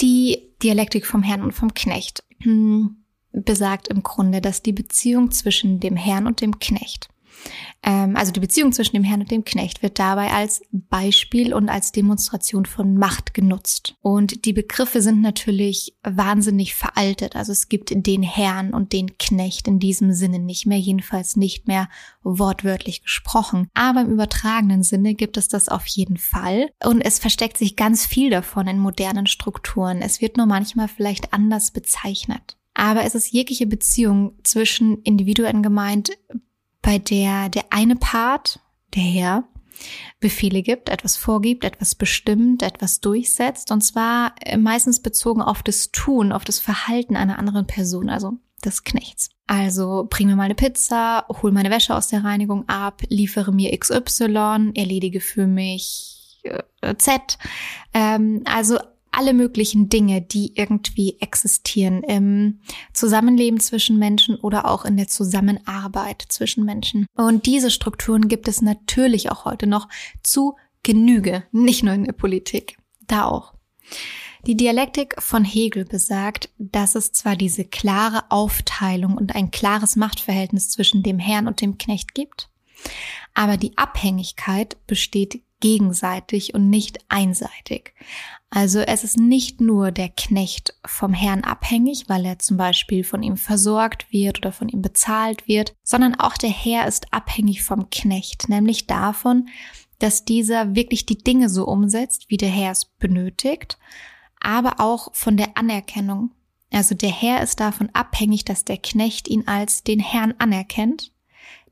Die 0.02 0.52
Dialektik 0.64 1.06
vom 1.06 1.22
Herrn 1.22 1.44
und 1.44 1.52
vom 1.52 1.76
Knecht 1.76 2.24
hm, 2.42 2.98
besagt 3.32 3.88
im 3.88 4.02
Grunde, 4.02 4.42
dass 4.42 4.64
die 4.64 4.74
Beziehung 4.74 5.30
zwischen 5.30 5.80
dem 5.80 5.96
Herrn 5.96 6.26
und 6.26 6.42
dem 6.42 6.58
Knecht 6.58 7.10
also 7.82 8.32
die 8.32 8.40
Beziehung 8.40 8.74
zwischen 8.74 8.96
dem 8.96 9.04
Herrn 9.04 9.22
und 9.22 9.32
dem 9.32 9.46
Knecht 9.46 9.82
wird 9.82 10.00
dabei 10.00 10.32
als 10.32 10.62
Beispiel 10.72 11.54
und 11.54 11.70
als 11.70 11.92
Demonstration 11.92 12.66
von 12.66 12.96
Macht 12.96 13.34
genutzt. 13.34 13.96
Und 14.02 14.46
die 14.46 14.54
Begriffe 14.54 15.02
sind 15.02 15.22
natürlich 15.22 15.96
wahnsinnig 16.04 16.76
veraltet. 16.76 17.36
Also 17.36 17.52
es 17.52 17.70
gibt 17.70 17.92
den 17.94 18.22
Herrn 18.22 18.74
und 18.74 18.92
den 18.92 19.18
Knecht 19.18 19.68
in 19.68 19.80
diesem 19.80 20.14
Sinne 20.14 20.40
nicht 20.40 20.66
mehr, 20.66 20.78
jedenfalls 20.78 21.36
nicht 21.36 21.68
mehr 21.68 21.90
wortwörtlich 22.22 23.04
gesprochen. 23.04 23.70
Aber 23.74 24.02
im 24.02 24.12
übertragenen 24.12 24.84
Sinne 24.84 25.16
gibt 25.16 25.38
es 25.38 25.48
das 25.48 25.70
auf 25.70 25.86
jeden 25.88 26.18
Fall. 26.18 26.70
Und 26.84 27.02
es 27.02 27.20
versteckt 27.20 27.58
sich 27.58 27.76
ganz 27.76 28.06
viel 28.06 28.30
davon 28.30 28.68
in 28.68 28.80
modernen 28.80 29.26
Strukturen. 29.26 30.02
Es 30.02 30.22
wird 30.22 30.38
nur 30.38 30.46
manchmal 30.46 30.90
vielleicht 30.90 31.34
anders 31.34 31.72
bezeichnet. 31.72 32.58
Aber 32.74 33.04
es 33.04 33.16
ist 33.16 33.32
jegliche 33.32 33.68
Beziehung 33.68 34.34
zwischen 34.44 35.02
Individuen 35.02 35.64
gemeint, 35.64 36.12
bei 36.90 36.98
der 36.98 37.50
der 37.50 37.66
eine 37.70 37.96
Part, 37.96 38.60
der 38.96 39.04
Herr, 39.04 39.44
Befehle 40.20 40.64
gibt, 40.64 40.90
etwas 40.90 41.18
vorgibt, 41.18 41.64
etwas 41.64 41.94
bestimmt, 41.94 42.64
etwas 42.64 43.00
durchsetzt, 43.00 43.70
und 43.70 43.82
zwar 43.82 44.34
äh, 44.42 44.58
meistens 44.58 45.00
bezogen 45.00 45.44
auf 45.44 45.62
das 45.62 45.92
Tun, 45.92 46.32
auf 46.32 46.46
das 46.46 46.58
Verhalten 46.58 47.16
einer 47.16 47.38
anderen 47.38 47.68
Person, 47.68 48.10
also 48.10 48.40
des 48.66 48.84
Knechts. 48.84 49.30
Also 49.46 50.08
bring 50.10 50.30
mir 50.30 50.36
mal 50.36 50.46
eine 50.46 50.56
Pizza, 50.56 51.28
hol 51.30 51.52
meine 51.52 51.70
Wäsche 51.70 51.96
aus 51.96 52.08
der 52.08 52.24
Reinigung 52.24 52.68
ab, 52.68 53.04
liefere 53.08 53.52
mir 53.52 53.78
XY, 53.78 54.72
erledige 54.74 55.22
für 55.22 55.46
mich 55.46 56.40
äh, 56.42 56.96
Z. 56.96 57.38
Ähm, 57.94 58.42
also 58.46 58.80
alle 59.20 59.34
möglichen 59.34 59.90
Dinge, 59.90 60.22
die 60.22 60.54
irgendwie 60.56 61.18
existieren 61.20 62.04
im 62.04 62.62
Zusammenleben 62.94 63.60
zwischen 63.60 64.00
Menschen 64.00 64.38
oder 64.38 64.66
auch 64.66 64.86
in 64.86 64.96
der 64.96 65.10
Zusammenarbeit 65.10 66.24
zwischen 66.30 66.64
Menschen. 66.64 67.06
Und 67.18 67.46
diese 67.46 67.70
Strukturen 67.70 68.30
gibt 68.30 68.48
es 68.48 68.62
natürlich 68.62 69.30
auch 69.30 69.44
heute 69.44 69.68
noch 69.68 69.90
zu 70.24 70.56
Genüge, 70.84 71.44
nicht 71.52 71.84
nur 71.84 71.94
in 71.94 72.06
der 72.06 72.14
Politik, 72.14 72.78
da 73.08 73.26
auch. 73.26 73.56
Die 74.48 74.56
Dialektik 74.56 75.22
von 75.22 75.44
Hegel 75.44 75.84
besagt, 75.84 76.50
dass 76.58 76.96
es 76.96 77.12
zwar 77.12 77.36
diese 77.36 77.66
klare 77.66 78.24
Aufteilung 78.32 79.18
und 79.18 79.36
ein 79.36 79.52
klares 79.52 79.98
Machtverhältnis 79.98 80.70
zwischen 80.70 81.04
dem 81.04 81.20
Herrn 81.20 81.48
und 81.48 81.60
dem 81.60 81.78
Knecht 81.78 82.16
gibt, 82.16 82.50
aber 83.34 83.58
die 83.58 83.78
Abhängigkeit 83.78 84.78
besteht 84.88 85.42
gegenseitig 85.60 86.54
und 86.54 86.70
nicht 86.70 87.00
einseitig. 87.10 87.94
Also 88.50 88.80
es 88.80 89.04
ist 89.04 89.18
nicht 89.18 89.62
nur 89.62 89.92
der 89.92 90.10
Knecht 90.10 90.74
vom 90.86 91.14
Herrn 91.14 91.44
abhängig, 91.44 92.06
weil 92.08 92.26
er 92.26 92.40
zum 92.40 92.58
Beispiel 92.58 93.04
von 93.04 93.22
ihm 93.22 93.38
versorgt 93.38 94.12
wird 94.12 94.40
oder 94.40 94.52
von 94.52 94.70
ihm 94.70 94.82
bezahlt 94.82 95.48
wird, 95.48 95.76
sondern 95.84 96.16
auch 96.16 96.36
der 96.36 96.50
Herr 96.50 96.88
ist 96.88 97.14
abhängig 97.14 97.62
vom 97.64 97.90
Knecht, 97.90 98.50
nämlich 98.50 98.88
davon, 98.88 99.50
dass 100.00 100.26
dieser 100.26 100.76
wirklich 100.76 101.06
die 101.06 101.18
Dinge 101.18 101.50
so 101.50 101.66
umsetzt, 101.66 102.26
wie 102.30 102.38
der 102.38 102.50
Herr 102.50 102.72
es 102.72 102.86
benötigt, 102.86 103.78
aber 104.40 104.80
auch 104.80 105.14
von 105.14 105.38
der 105.38 105.58
Anerkennung. 105.58 106.32
Also 106.72 106.96
der 106.96 107.12
Herr 107.12 107.44
ist 107.44 107.60
davon 107.60 107.90
abhängig, 107.94 108.46
dass 108.46 108.64
der 108.64 108.78
Knecht 108.78 109.28
ihn 109.28 109.48
als 109.48 109.84
den 109.84 110.00
Herrn 110.00 110.34
anerkennt 110.38 111.12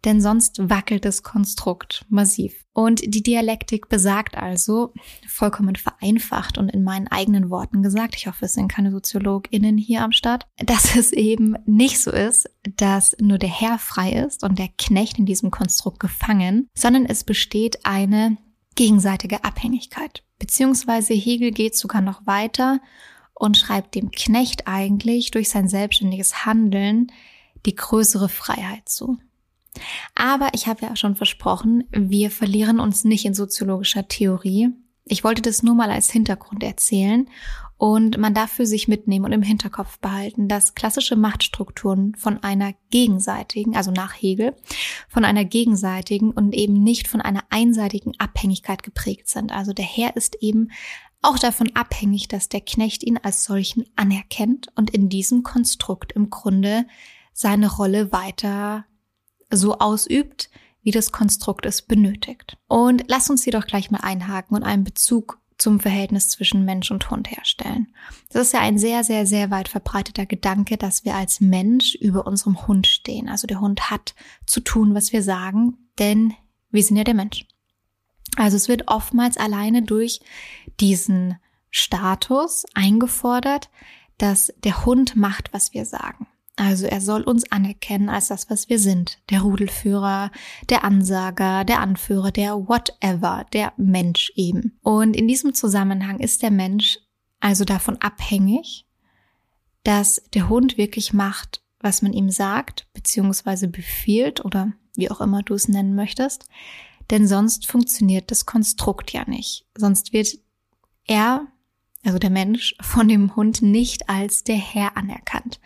denn 0.06 0.22
sonst 0.22 0.70
wackelt 0.70 1.06
das 1.06 1.24
Konstrukt 1.24 2.06
massiv. 2.10 2.66
Und 2.74 3.02
die 3.04 3.24
Dialektik 3.24 3.90
besagt 3.90 4.38
also, 4.38 4.94
vollkommen 5.28 5.76
vereinfacht 5.76 6.58
und 6.58 6.70
in 6.70 6.84
meinen 6.84 7.08
eigenen 7.08 7.50
Worten 7.50 7.82
gesagt, 7.82 8.16
ich 8.16 8.28
hoffe, 8.28 8.46
es 8.46 8.54
sind 8.54 8.68
keine 8.68 8.92
SoziologInnen 8.92 9.78
hier 9.78 10.04
am 10.04 10.12
Start, 10.12 10.46
dass 10.58 10.96
es 10.96 11.12
eben 11.12 11.56
nicht 11.66 12.00
so 12.00 12.12
ist, 12.12 12.50
dass 12.76 13.16
nur 13.20 13.38
der 13.38 13.50
Herr 13.50 13.80
frei 13.80 14.12
ist 14.12 14.44
und 14.44 14.60
der 14.60 14.70
Knecht 14.78 15.18
in 15.18 15.26
diesem 15.26 15.52
Konstrukt 15.52 16.00
gefangen, 16.00 16.70
sondern 16.76 17.06
es 17.06 17.24
besteht 17.24 17.86
eine 17.86 18.38
gegenseitige 18.76 19.44
Abhängigkeit. 19.44 20.24
Beziehungsweise 20.40 21.14
Hegel 21.14 21.52
geht 21.52 21.76
sogar 21.76 22.02
noch 22.02 22.26
weiter 22.28 22.80
und 23.34 23.58
schreibt 23.58 23.96
dem 23.96 24.12
Knecht 24.12 24.68
eigentlich 24.68 25.32
durch 25.32 25.50
sein 25.50 25.68
selbstständiges 25.68 26.46
Handeln 26.46 27.12
die 27.66 27.76
größere 27.76 28.30
Freiheit 28.30 28.88
zu. 28.88 29.18
Aber 30.16 30.50
ich 30.54 30.68
habe 30.68 30.86
ja 30.86 30.96
schon 30.96 31.16
versprochen, 31.16 31.86
wir 31.92 32.32
verlieren 32.32 32.80
uns 32.80 33.04
nicht 33.04 33.26
in 33.26 33.34
soziologischer 33.34 34.08
Theorie. 34.08 34.70
Ich 35.06 35.24
wollte 35.24 35.42
das 35.42 35.64
nur 35.64 35.76
mal 35.76 35.90
als 35.90 36.12
Hintergrund 36.12 36.64
erzählen 36.64 37.30
und 37.78 38.18
man 38.18 38.34
darf 38.34 38.52
für 38.52 38.66
sich 38.66 38.88
mitnehmen 38.88 39.26
und 39.26 39.32
im 39.32 39.44
Hinterkopf 39.44 40.00
behalten, 40.00 40.48
dass 40.48 40.74
klassische 40.74 41.16
Machtstrukturen 41.16 42.16
von 42.16 42.42
einer 42.42 42.74
gegenseitigen, 42.90 43.76
also 43.76 43.92
nach 43.92 44.14
Hegel, 44.20 44.56
von 45.08 45.24
einer 45.24 45.46
gegenseitigen 45.46 46.32
und 46.32 46.56
eben 46.56 46.82
nicht 46.84 47.08
von 47.08 47.22
einer 47.22 47.44
einseitigen 47.50 48.14
Abhängigkeit 48.18 48.82
geprägt 48.82 49.30
sind. 49.30 49.52
Also 49.52 49.74
der 49.74 49.86
Herr 49.86 50.16
ist 50.16 50.38
eben 50.42 50.72
auch 51.22 51.38
davon 51.38 51.70
abhängig, 51.76 52.28
dass 52.28 52.50
der 52.50 52.62
Knecht 52.62 53.04
ihn 53.04 53.20
als 53.22 53.44
solchen 53.44 53.86
anerkennt 53.96 54.68
und 54.76 54.90
in 54.90 55.08
diesem 55.08 55.44
Konstrukt 55.44 56.14
im 56.14 56.32
Grunde 56.32 56.88
seine 57.32 57.72
Rolle 57.72 58.12
weiter 58.12 58.86
so 59.50 59.80
ausübt, 59.80 60.50
wie 60.82 60.92
das 60.92 61.12
Konstrukt 61.12 61.66
es 61.66 61.82
benötigt. 61.82 62.58
Und 62.68 63.04
lass 63.08 63.30
uns 63.30 63.46
jedoch 63.46 63.66
gleich 63.66 63.92
mal 63.92 64.02
einhaken 64.02 64.56
und 64.56 64.64
einen 64.64 64.84
Bezug 64.84 65.40
zum 65.58 65.80
Verhältnis 65.80 66.30
zwischen 66.30 66.66
Mensch 66.66 66.92
und 66.92 67.10
Hund 67.10 67.32
herstellen. 67.32 67.88
Das 68.30 68.44
ist 68.44 68.54
ja 68.54 68.60
ein 68.60 68.78
sehr, 68.78 69.04
sehr, 69.04 69.26
sehr 69.26 69.50
weit 69.50 69.68
verbreiteter 69.68 70.26
Gedanke, 70.26 70.78
dass 70.78 71.04
wir 71.04 71.16
als 71.16 71.42
Mensch 71.42 71.96
über 71.96 72.28
unserem 72.28 72.68
Hund 72.68 72.88
stehen. 72.88 73.28
Also 73.28 73.48
der 73.48 73.60
Hund 73.60 73.90
hat 73.90 74.14
zu 74.46 74.60
tun, 74.60 74.94
was 74.94 75.12
wir 75.12 75.24
sagen, 75.24 75.78
denn 75.98 76.34
wir 76.70 76.84
sind 76.84 76.98
ja 76.98 77.04
der 77.04 77.16
Mensch. 77.16 77.46
Also 78.36 78.56
es 78.56 78.68
wird 78.68 78.88
oftmals 78.88 79.38
alleine 79.38 79.82
durch 79.82 80.22
diesen 80.80 81.38
Status 81.72 82.66
eingefordert, 82.76 83.70
dass 84.18 84.54
der 84.64 84.86
Hund 84.86 85.16
macht, 85.16 85.54
was 85.54 85.74
wir 85.74 85.86
sagen. 85.86 86.28
Also 86.58 86.88
er 86.88 87.02
soll 87.02 87.22
uns 87.22 87.50
anerkennen 87.52 88.10
als 88.10 88.30
das, 88.30 88.50
was 88.50 88.68
wir 88.68 88.80
sind. 88.80 89.20
Der 89.30 89.42
Rudelführer, 89.42 90.32
der 90.70 90.84
Ansager, 90.84 91.64
der 91.64 91.80
Anführer, 91.82 92.32
der 92.32 92.68
whatever, 92.68 93.46
der 93.54 93.74
Mensch 93.78 94.32
eben. 94.36 94.78
Und 94.82 95.16
in 95.16 95.28
diesem 95.28 95.54
Zusammenhang 95.54 96.20
ist 96.20 96.42
der 96.42 96.52
Mensch 96.52 96.98
also 97.40 97.64
davon 97.64 97.98
abhängig, 97.98 98.88
dass 99.84 100.24
der 100.34 100.50
Hund 100.50 100.80
wirklich 100.80 101.14
macht, 101.14 101.62
was 101.80 102.02
man 102.02 102.12
ihm 102.12 102.32
sagt, 102.32 102.88
beziehungsweise 102.92 103.68
befiehlt 103.68 104.44
oder 104.44 104.74
wie 104.96 105.12
auch 105.12 105.22
immer 105.22 105.44
du 105.44 105.54
es 105.54 105.68
nennen 105.68 105.94
möchtest. 105.94 106.50
Denn 107.12 107.28
sonst 107.28 107.68
funktioniert 107.68 108.32
das 108.32 108.48
Konstrukt 108.48 109.14
ja 109.14 109.30
nicht. 109.30 109.68
Sonst 109.78 110.12
wird 110.12 110.40
er 111.06 111.48
also 112.04 112.20
der 112.20 112.30
Mensch, 112.30 112.76
von 112.80 113.08
dem 113.08 113.36
Hund 113.36 113.62
nicht 113.62 114.08
als 114.08 114.44
der 114.44 114.56
Herr 114.56 114.96
anerkannt. 114.96 115.60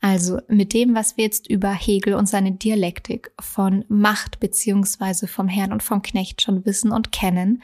Also 0.00 0.38
mit 0.48 0.72
dem, 0.72 0.94
was 0.94 1.16
wir 1.16 1.24
jetzt 1.24 1.48
über 1.48 1.72
Hegel 1.72 2.14
und 2.14 2.28
seine 2.28 2.52
Dialektik 2.52 3.32
von 3.40 3.84
Macht 3.88 4.38
beziehungsweise 4.38 5.26
vom 5.26 5.48
Herrn 5.48 5.72
und 5.72 5.82
vom 5.82 6.02
Knecht 6.02 6.42
schon 6.42 6.64
wissen 6.64 6.92
und 6.92 7.10
kennen, 7.10 7.62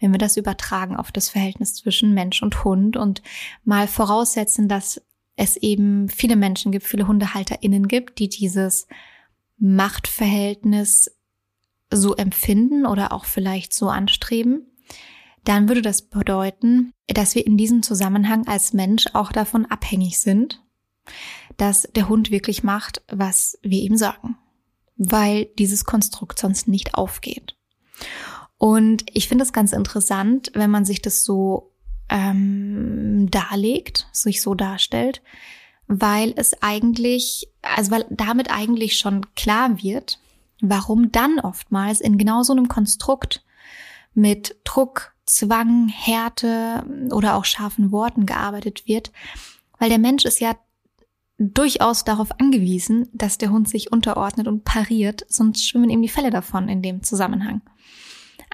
wenn 0.00 0.12
wir 0.12 0.18
das 0.18 0.36
übertragen 0.36 0.96
auf 0.96 1.12
das 1.12 1.28
Verhältnis 1.28 1.74
zwischen 1.74 2.14
Mensch 2.14 2.42
und 2.42 2.64
Hund 2.64 2.96
und 2.96 3.22
mal 3.64 3.88
voraussetzen, 3.88 4.68
dass 4.68 5.02
es 5.36 5.56
eben 5.56 6.08
viele 6.08 6.36
Menschen 6.36 6.72
gibt, 6.72 6.86
viele 6.86 7.06
HundehalterInnen 7.06 7.88
gibt, 7.88 8.18
die 8.18 8.28
dieses 8.28 8.86
Machtverhältnis 9.58 11.10
so 11.92 12.14
empfinden 12.14 12.86
oder 12.86 13.12
auch 13.12 13.24
vielleicht 13.24 13.72
so 13.72 13.88
anstreben, 13.88 14.66
dann 15.46 15.68
würde 15.68 15.80
das 15.80 16.02
bedeuten, 16.02 16.92
dass 17.06 17.34
wir 17.36 17.46
in 17.46 17.56
diesem 17.56 17.82
Zusammenhang 17.82 18.46
als 18.48 18.72
Mensch 18.72 19.06
auch 19.12 19.30
davon 19.30 19.64
abhängig 19.66 20.18
sind, 20.18 20.62
dass 21.56 21.88
der 21.94 22.08
Hund 22.08 22.30
wirklich 22.30 22.64
macht, 22.64 23.02
was 23.08 23.56
wir 23.62 23.80
ihm 23.80 23.96
sagen, 23.96 24.36
weil 24.96 25.46
dieses 25.56 25.84
Konstrukt 25.84 26.38
sonst 26.40 26.66
nicht 26.66 26.94
aufgeht. 26.94 27.56
Und 28.58 29.04
ich 29.12 29.28
finde 29.28 29.44
es 29.44 29.52
ganz 29.52 29.72
interessant, 29.72 30.50
wenn 30.54 30.70
man 30.70 30.84
sich 30.84 31.00
das 31.00 31.24
so 31.24 31.72
ähm, 32.08 33.28
darlegt, 33.30 34.08
sich 34.10 34.42
so 34.42 34.54
darstellt, 34.54 35.22
weil 35.86 36.32
es 36.36 36.60
eigentlich, 36.60 37.48
also 37.62 37.92
weil 37.92 38.04
damit 38.10 38.50
eigentlich 38.50 38.96
schon 38.98 39.32
klar 39.36 39.80
wird, 39.80 40.18
warum 40.60 41.12
dann 41.12 41.38
oftmals 41.38 42.00
in 42.00 42.18
genau 42.18 42.42
so 42.42 42.52
einem 42.52 42.66
Konstrukt 42.66 43.44
mit 44.12 44.56
Druck, 44.64 45.14
Zwang, 45.26 45.88
Härte 45.88 46.84
oder 47.12 47.34
auch 47.34 47.44
scharfen 47.44 47.92
Worten 47.92 48.26
gearbeitet 48.26 48.86
wird, 48.86 49.12
weil 49.78 49.88
der 49.88 49.98
Mensch 49.98 50.24
ist 50.24 50.40
ja 50.40 50.56
durchaus 51.38 52.04
darauf 52.04 52.40
angewiesen, 52.40 53.08
dass 53.12 53.36
der 53.36 53.50
Hund 53.50 53.68
sich 53.68 53.92
unterordnet 53.92 54.48
und 54.48 54.64
pariert, 54.64 55.26
sonst 55.28 55.68
schwimmen 55.68 55.90
ihm 55.90 56.00
die 56.00 56.08
Fälle 56.08 56.30
davon 56.30 56.68
in 56.68 56.80
dem 56.80 57.02
Zusammenhang. 57.02 57.60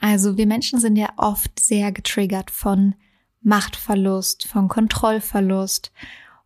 Also 0.01 0.37
wir 0.37 0.47
Menschen 0.47 0.81
sind 0.81 0.97
ja 0.97 1.11
oft 1.17 1.61
sehr 1.61 1.93
getriggert 1.93 2.51
von 2.51 2.95
Machtverlust, 3.43 4.49
von 4.49 4.69
Kontrollverlust 4.69 5.93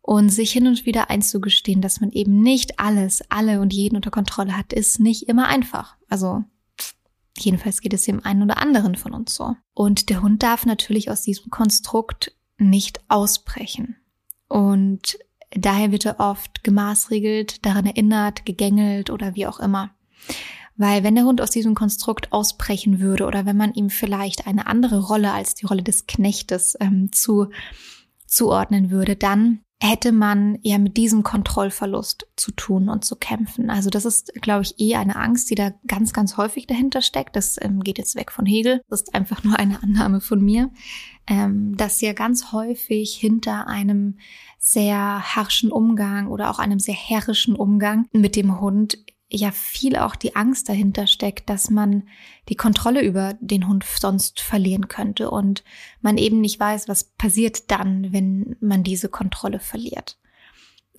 und 0.02 0.28
sich 0.28 0.52
hin 0.52 0.66
und 0.66 0.86
wieder 0.86 1.10
einzugestehen, 1.10 1.80
dass 1.80 2.00
man 2.00 2.10
eben 2.12 2.40
nicht 2.40 2.78
alles, 2.78 3.22
alle 3.30 3.60
und 3.60 3.72
jeden 3.72 3.96
unter 3.96 4.10
Kontrolle 4.10 4.56
hat, 4.56 4.72
ist 4.72 5.00
nicht 5.00 5.28
immer 5.28 5.48
einfach. 5.48 5.96
Also 6.08 6.44
jedenfalls 7.38 7.80
geht 7.80 7.94
es 7.94 8.04
dem 8.04 8.24
einen 8.24 8.42
oder 8.42 8.58
anderen 8.58 8.96
von 8.96 9.12
uns 9.12 9.34
so. 9.34 9.54
Und 9.74 10.08
der 10.08 10.22
Hund 10.22 10.42
darf 10.42 10.66
natürlich 10.66 11.10
aus 11.10 11.22
diesem 11.22 11.50
Konstrukt 11.50 12.32
nicht 12.58 13.00
ausbrechen. 13.08 13.96
Und 14.48 15.18
daher 15.50 15.92
wird 15.92 16.06
er 16.06 16.20
oft 16.20 16.64
gemaßregelt, 16.64 17.64
daran 17.64 17.86
erinnert, 17.86 18.46
gegängelt 18.46 19.10
oder 19.10 19.34
wie 19.34 19.46
auch 19.46 19.60
immer. 19.60 19.90
Weil 20.76 21.02
wenn 21.02 21.14
der 21.14 21.24
Hund 21.24 21.40
aus 21.40 21.50
diesem 21.50 21.74
Konstrukt 21.74 22.32
ausbrechen 22.32 23.00
würde 23.00 23.26
oder 23.26 23.46
wenn 23.46 23.56
man 23.56 23.72
ihm 23.72 23.88
vielleicht 23.88 24.46
eine 24.46 24.66
andere 24.66 25.06
Rolle 25.06 25.32
als 25.32 25.54
die 25.54 25.66
Rolle 25.66 25.82
des 25.82 26.06
Knechtes 26.06 26.76
ähm, 26.80 27.10
zu, 27.12 27.48
zuordnen 28.26 28.90
würde, 28.90 29.16
dann 29.16 29.60
hätte 29.78 30.10
man 30.10 30.58
ja 30.62 30.78
mit 30.78 30.96
diesem 30.96 31.22
Kontrollverlust 31.22 32.26
zu 32.36 32.50
tun 32.52 32.88
und 32.88 33.04
zu 33.04 33.14
kämpfen. 33.16 33.68
Also 33.68 33.90
das 33.90 34.06
ist, 34.06 34.32
glaube 34.40 34.62
ich, 34.62 34.80
eh 34.80 34.96
eine 34.96 35.16
Angst, 35.16 35.50
die 35.50 35.54
da 35.54 35.72
ganz, 35.86 36.14
ganz 36.14 36.38
häufig 36.38 36.66
dahinter 36.66 37.02
steckt. 37.02 37.36
Das 37.36 37.56
ähm, 37.60 37.82
geht 37.82 37.98
jetzt 37.98 38.16
weg 38.16 38.32
von 38.32 38.46
Hegel. 38.46 38.80
Das 38.88 39.02
ist 39.02 39.14
einfach 39.14 39.44
nur 39.44 39.58
eine 39.58 39.82
Annahme 39.82 40.20
von 40.22 40.42
mir, 40.42 40.70
ähm, 41.26 41.76
dass 41.76 42.00
ja 42.00 42.14
ganz 42.14 42.52
häufig 42.52 43.16
hinter 43.16 43.66
einem 43.66 44.18
sehr 44.58 45.36
harschen 45.36 45.70
Umgang 45.70 46.28
oder 46.28 46.50
auch 46.50 46.58
einem 46.58 46.78
sehr 46.78 46.94
herrischen 46.94 47.54
Umgang 47.54 48.06
mit 48.12 48.34
dem 48.34 48.60
Hund 48.60 48.98
ja 49.28 49.50
viel 49.50 49.96
auch 49.96 50.14
die 50.14 50.36
Angst 50.36 50.68
dahinter 50.68 51.06
steckt, 51.06 51.50
dass 51.50 51.70
man 51.70 52.08
die 52.48 52.54
Kontrolle 52.54 53.02
über 53.02 53.34
den 53.40 53.66
Hund 53.66 53.84
sonst 53.84 54.40
verlieren 54.40 54.88
könnte 54.88 55.30
und 55.30 55.64
man 56.00 56.16
eben 56.16 56.40
nicht 56.40 56.60
weiß, 56.60 56.88
was 56.88 57.04
passiert 57.04 57.70
dann, 57.70 58.12
wenn 58.12 58.56
man 58.60 58.84
diese 58.84 59.08
Kontrolle 59.08 59.58
verliert. 59.58 60.18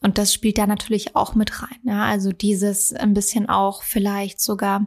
Und 0.02 0.18
das 0.18 0.34
spielt 0.34 0.58
da 0.58 0.68
natürlich 0.68 1.16
auch 1.16 1.36
mit 1.36 1.62
rein. 1.62 1.80
Ja? 1.84 2.06
Also 2.06 2.32
dieses 2.32 2.94
ein 2.94 3.14
bisschen 3.14 3.50
auch 3.50 3.82
vielleicht 3.82 4.42
sogar 4.42 4.86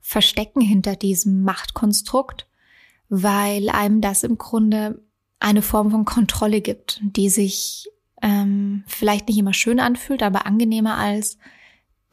Verstecken 0.00 0.60
hinter 0.60 0.96
diesem 0.96 1.44
Machtkonstrukt, 1.44 2.46
weil 3.08 3.70
einem 3.70 4.00
das 4.00 4.22
im 4.22 4.36
Grunde 4.36 5.02
eine 5.38 5.62
Form 5.62 5.90
von 5.90 6.04
Kontrolle 6.04 6.60
gibt, 6.60 7.00
die 7.02 7.28
sich 7.28 7.88
ähm, 8.20 8.84
vielleicht 8.86 9.28
nicht 9.28 9.38
immer 9.38 9.54
schön 9.54 9.80
anfühlt, 9.80 10.22
aber 10.22 10.46
angenehmer 10.46 10.96
als 10.96 11.38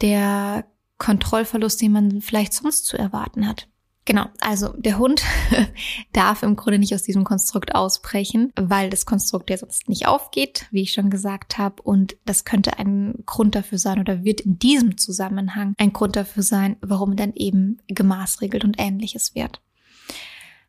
der 0.02 0.66
Kontrollverlust, 0.98 1.80
den 1.80 1.92
man 1.92 2.20
vielleicht 2.20 2.52
sonst 2.52 2.86
zu 2.86 2.98
erwarten 2.98 3.48
hat. 3.48 3.68
Genau, 4.04 4.26
also 4.40 4.74
der 4.76 4.98
Hund 4.98 5.22
darf 6.12 6.42
im 6.42 6.56
Grunde 6.56 6.80
nicht 6.80 6.92
aus 6.92 7.04
diesem 7.04 7.22
Konstrukt 7.22 7.74
ausbrechen, 7.74 8.52
weil 8.56 8.90
das 8.90 9.06
Konstrukt 9.06 9.48
ja 9.48 9.56
sonst 9.56 9.88
nicht 9.88 10.08
aufgeht, 10.08 10.66
wie 10.72 10.82
ich 10.82 10.92
schon 10.92 11.08
gesagt 11.08 11.56
habe. 11.56 11.80
Und 11.82 12.16
das 12.24 12.44
könnte 12.44 12.78
ein 12.78 13.22
Grund 13.26 13.54
dafür 13.54 13.78
sein 13.78 14.00
oder 14.00 14.24
wird 14.24 14.40
in 14.40 14.58
diesem 14.58 14.98
Zusammenhang 14.98 15.74
ein 15.78 15.92
Grund 15.92 16.16
dafür 16.16 16.42
sein, 16.42 16.76
warum 16.80 17.14
dann 17.14 17.32
eben 17.34 17.78
gemaßregelt 17.86 18.64
und 18.64 18.74
ähnliches 18.78 19.36
wird. 19.36 19.62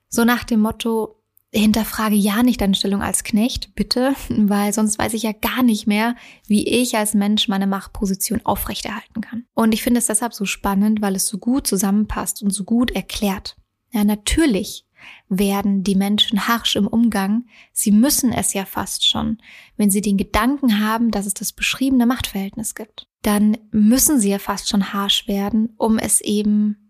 So 0.10 0.26
nach 0.26 0.44
dem 0.44 0.60
Motto, 0.60 1.23
hinterfrage 1.60 2.16
ja 2.16 2.44
nicht 2.44 2.62
deine 2.62 2.76
Stellung 2.76 3.02
als 3.02 3.24
Knecht, 3.24 3.76
bitte, 3.76 4.16
weil 4.30 4.74
sonst 4.74 4.98
weiß 4.98 5.14
ich 5.14 5.24
ja 5.24 5.32
gar 5.32 5.64
nicht 5.64 5.88
mehr, 5.88 6.16
wie 6.48 6.68
ich 6.68 6.98
als 6.98 7.14
Mensch 7.14 7.48
meine 7.48 7.68
Machtposition 7.68 8.42
aufrechterhalten 8.44 9.22
kann. 9.22 9.46
Und 9.54 9.74
ich 9.74 9.84
finde 9.84 10.00
es 10.00 10.08
deshalb 10.08 10.34
so 10.34 10.46
spannend, 10.46 11.02
weil 11.02 11.16
es 11.16 11.28
so 11.28 11.38
gut 11.38 11.68
zusammenpasst 11.68 12.42
und 12.44 12.52
so 12.52 12.64
gut 12.64 12.92
erklärt. 12.92 13.56
Ja, 13.92 14.04
natürlich 14.04 14.86
werden 15.30 15.84
die 15.84 15.96
Menschen 15.96 16.48
harsch 16.48 16.76
im 16.76 16.88
Umgang. 16.88 17.46
Sie 17.72 17.92
müssen 17.92 18.32
es 18.32 18.54
ja 18.54 18.66
fast 18.66 19.06
schon. 19.06 19.38
Wenn 19.78 19.90
sie 19.90 20.02
den 20.02 20.18
Gedanken 20.18 20.80
haben, 20.80 21.12
dass 21.12 21.26
es 21.26 21.34
das 21.34 21.52
beschriebene 21.52 22.06
Machtverhältnis 22.06 22.76
gibt, 22.76 23.08
dann 23.22 23.58
müssen 23.72 24.20
sie 24.20 24.30
ja 24.30 24.40
fast 24.40 24.70
schon 24.70 24.94
harsch 24.94 25.28
werden, 25.28 25.74
um 25.78 25.98
es 25.98 26.22
eben 26.22 26.84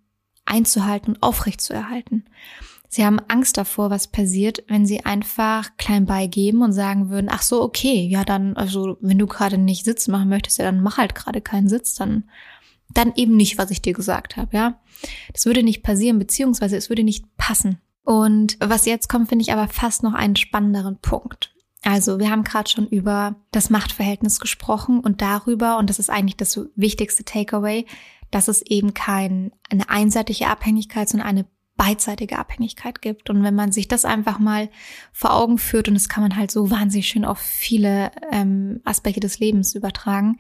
einzuhalten 0.46 1.14
und 1.14 1.24
aufrechtzuerhalten. 1.24 2.26
Sie 2.94 3.04
haben 3.04 3.20
Angst 3.28 3.58
davor, 3.58 3.90
was 3.90 4.06
passiert, 4.06 4.66
wenn 4.68 4.86
sie 4.86 5.04
einfach 5.04 5.76
klein 5.78 6.06
beigeben 6.06 6.62
und 6.62 6.74
sagen 6.74 7.10
würden, 7.10 7.28
ach 7.28 7.42
so, 7.42 7.64
okay, 7.64 8.06
ja 8.06 8.24
dann, 8.24 8.56
also 8.56 8.98
wenn 9.02 9.18
du 9.18 9.26
gerade 9.26 9.58
nicht 9.58 9.84
Sitz 9.84 10.08
machen 10.08 10.30
möchtest, 10.30 10.60
ja 10.60 10.66
dann 10.66 10.84
mach 10.84 11.00
halt 11.00 11.16
gerade 11.16 11.42
keinen 11.42 11.68
Sitz, 11.68 11.96
dann, 11.96 12.26
dann 12.94 13.12
eben 13.16 13.36
nicht, 13.36 13.58
was 13.58 13.72
ich 13.72 13.82
dir 13.82 13.94
gesagt 13.94 14.38
habe, 14.38 14.56
ja. 14.56 14.80
Das 15.34 15.48
würde 15.48 15.64
nicht 15.64 15.82
passieren, 15.82 16.20
beziehungsweise 16.20 16.78
es 16.78 16.90
würde 16.90 17.04
nicht 17.04 17.26
passen. 17.36 17.80
Und 18.04 18.58
was 18.60 18.86
jetzt 18.86 19.10
kommt, 19.10 19.28
finde 19.28 19.42
ich 19.42 19.52
aber 19.52 19.68
fast 19.68 20.04
noch 20.04 20.14
einen 20.14 20.36
spannenderen 20.36 21.00
Punkt. 21.00 21.52
Also 21.82 22.20
wir 22.20 22.30
haben 22.30 22.44
gerade 22.44 22.70
schon 22.70 22.88
über 22.88 23.38
das 23.50 23.72
Machtverhältnis 23.72 24.40
gesprochen 24.40 25.00
und 25.00 25.24
darüber, 25.24 25.80
und 25.80 25.90
das 25.90 25.98
ist 25.98 26.12
eigentlich 26.12 26.38
das 26.38 26.60
wichtigste 26.76 27.26
Takeaway, 27.26 27.88
dass 28.30 28.50
es 28.50 28.62
eben 28.62 28.94
kein, 28.94 29.52
eine 29.72 29.90
einseitige 29.90 30.48
Abhängigkeit, 30.48 31.10
sondern 31.10 31.28
eine 31.28 31.46
beidseitige 31.76 32.38
Abhängigkeit 32.38 33.02
gibt. 33.02 33.30
Und 33.30 33.44
wenn 33.44 33.56
man 33.56 33.72
sich 33.72 33.88
das 33.88 34.06
einfach 34.06 34.40
mal 34.40 34.70
vor 35.12 35.34
Augen 35.34 35.58
führt, 35.58 35.88
und 35.88 35.96
das 35.96 36.10
kann 36.10 36.24
man 36.24 36.36
halt 36.36 36.52
so 36.52 36.70
wahnsinnig 36.70 37.08
schön 37.08 37.26
auf 37.26 37.40
viele 37.40 38.12
ähm, 38.32 38.82
Aspekte 38.84 39.20
des 39.20 39.40
Lebens 39.40 39.76
übertragen, 39.76 40.38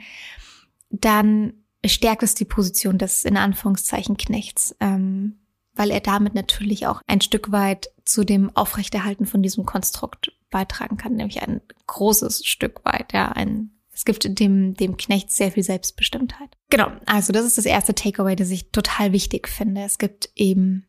dann 0.89 1.53
stärkt 1.85 2.23
es 2.23 2.35
die 2.35 2.45
Position 2.45 2.97
des 2.97 3.25
in 3.25 3.37
Anführungszeichen 3.37 4.15
Knechts, 4.17 4.75
ähm, 4.79 5.39
weil 5.73 5.89
er 5.89 6.01
damit 6.01 6.35
natürlich 6.35 6.87
auch 6.87 7.01
ein 7.07 7.21
Stück 7.21 7.51
weit 7.51 7.89
zu 8.05 8.23
dem 8.23 8.55
Aufrechterhalten 8.55 9.25
von 9.25 9.41
diesem 9.41 9.65
Konstrukt 9.65 10.31
beitragen 10.51 10.97
kann, 10.97 11.15
nämlich 11.15 11.41
ein 11.41 11.61
großes 11.87 12.45
Stück 12.45 12.85
weit, 12.85 13.13
ja, 13.13 13.29
ein 13.29 13.71
es 13.95 14.05
gibt 14.05 14.39
dem, 14.39 14.73
dem 14.73 14.97
Knecht 14.97 15.31
sehr 15.31 15.51
viel 15.51 15.61
Selbstbestimmtheit. 15.61 16.57
Genau, 16.69 16.91
also 17.05 17.31
das 17.31 17.45
ist 17.45 17.59
das 17.59 17.65
erste 17.65 17.93
Takeaway, 17.93 18.35
das 18.35 18.49
ich 18.49 18.71
total 18.71 19.11
wichtig 19.13 19.47
finde. 19.47 19.81
Es 19.81 19.99
gibt 19.99 20.31
eben 20.35 20.87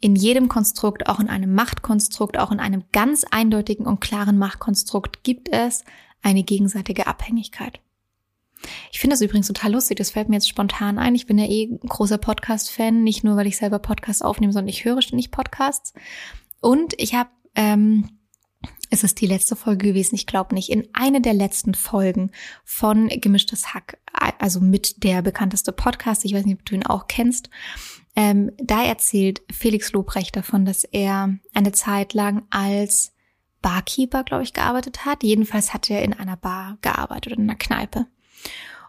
in 0.00 0.14
jedem 0.14 0.48
Konstrukt, 0.48 1.08
auch 1.08 1.20
in 1.20 1.28
einem 1.28 1.54
Machtkonstrukt, 1.54 2.38
auch 2.38 2.52
in 2.52 2.60
einem 2.60 2.84
ganz 2.92 3.24
eindeutigen 3.24 3.86
und 3.86 4.00
klaren 4.00 4.38
Machtkonstrukt 4.38 5.24
gibt 5.24 5.48
es 5.48 5.84
eine 6.22 6.42
gegenseitige 6.42 7.06
Abhängigkeit. 7.06 7.80
Ich 8.92 8.98
finde 8.98 9.14
das 9.14 9.20
übrigens 9.20 9.46
total 9.46 9.72
lustig, 9.72 9.98
das 9.98 10.10
fällt 10.10 10.28
mir 10.28 10.36
jetzt 10.36 10.48
spontan 10.48 10.98
ein. 10.98 11.14
Ich 11.14 11.26
bin 11.26 11.38
ja 11.38 11.46
eh 11.46 11.68
großer 11.86 12.18
Podcast-Fan, 12.18 13.02
nicht 13.02 13.24
nur, 13.24 13.36
weil 13.36 13.46
ich 13.46 13.56
selber 13.56 13.78
Podcasts 13.78 14.22
aufnehme, 14.22 14.52
sondern 14.52 14.68
ich 14.68 14.84
höre 14.84 15.02
ständig 15.02 15.30
Podcasts. 15.30 15.92
Und 16.60 16.94
ich 16.96 17.14
habe, 17.14 17.30
ähm, 17.54 18.08
es 18.90 19.04
ist 19.04 19.20
die 19.20 19.26
letzte 19.26 19.54
Folge 19.54 19.88
gewesen, 19.88 20.16
ich 20.16 20.26
glaube 20.26 20.54
nicht, 20.54 20.70
in 20.70 20.88
eine 20.92 21.20
der 21.20 21.34
letzten 21.34 21.74
Folgen 21.74 22.32
von 22.64 23.08
Gemischtes 23.08 23.74
Hack, 23.74 23.98
also 24.38 24.60
mit 24.60 25.04
der 25.04 25.22
bekannteste 25.22 25.72
Podcast, 25.72 26.24
ich 26.24 26.34
weiß 26.34 26.44
nicht, 26.44 26.58
ob 26.58 26.64
du 26.64 26.74
ihn 26.74 26.86
auch 26.86 27.06
kennst, 27.06 27.50
ähm, 28.18 28.50
da 28.58 28.82
erzählt 28.82 29.42
Felix 29.48 29.92
Lobrecht 29.92 30.34
davon, 30.34 30.64
dass 30.64 30.82
er 30.82 31.38
eine 31.54 31.70
Zeit 31.70 32.14
lang 32.14 32.42
als 32.50 33.14
Barkeeper, 33.62 34.24
glaube 34.24 34.42
ich, 34.42 34.52
gearbeitet 34.52 35.04
hat. 35.04 35.22
Jedenfalls 35.22 35.72
hat 35.72 35.88
er 35.88 36.02
in 36.02 36.14
einer 36.14 36.36
Bar 36.36 36.78
gearbeitet, 36.82 37.34
in 37.34 37.44
einer 37.44 37.54
Kneipe. 37.54 38.06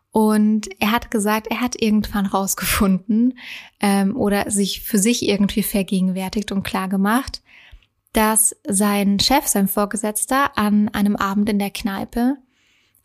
Und 0.09 0.67
er 0.81 0.91
hat 0.91 1.11
gesagt, 1.11 1.45
er 1.45 1.61
hat 1.61 1.79
irgendwann 1.79 2.25
rausgefunden 2.25 3.37
ähm, 3.79 4.17
oder 4.17 4.49
sich 4.49 4.81
für 4.81 4.97
sich 4.97 5.29
irgendwie 5.29 5.61
vergegenwärtigt 5.61 6.51
und 6.51 6.63
klar 6.63 6.89
gemacht, 6.89 7.43
dass 8.13 8.55
sein 8.67 9.19
Chef, 9.19 9.45
sein 9.45 9.67
Vorgesetzter 9.67 10.57
an 10.57 10.89
einem 10.89 11.15
Abend 11.15 11.49
in 11.49 11.59
der 11.59 11.69
Kneipe 11.69 12.37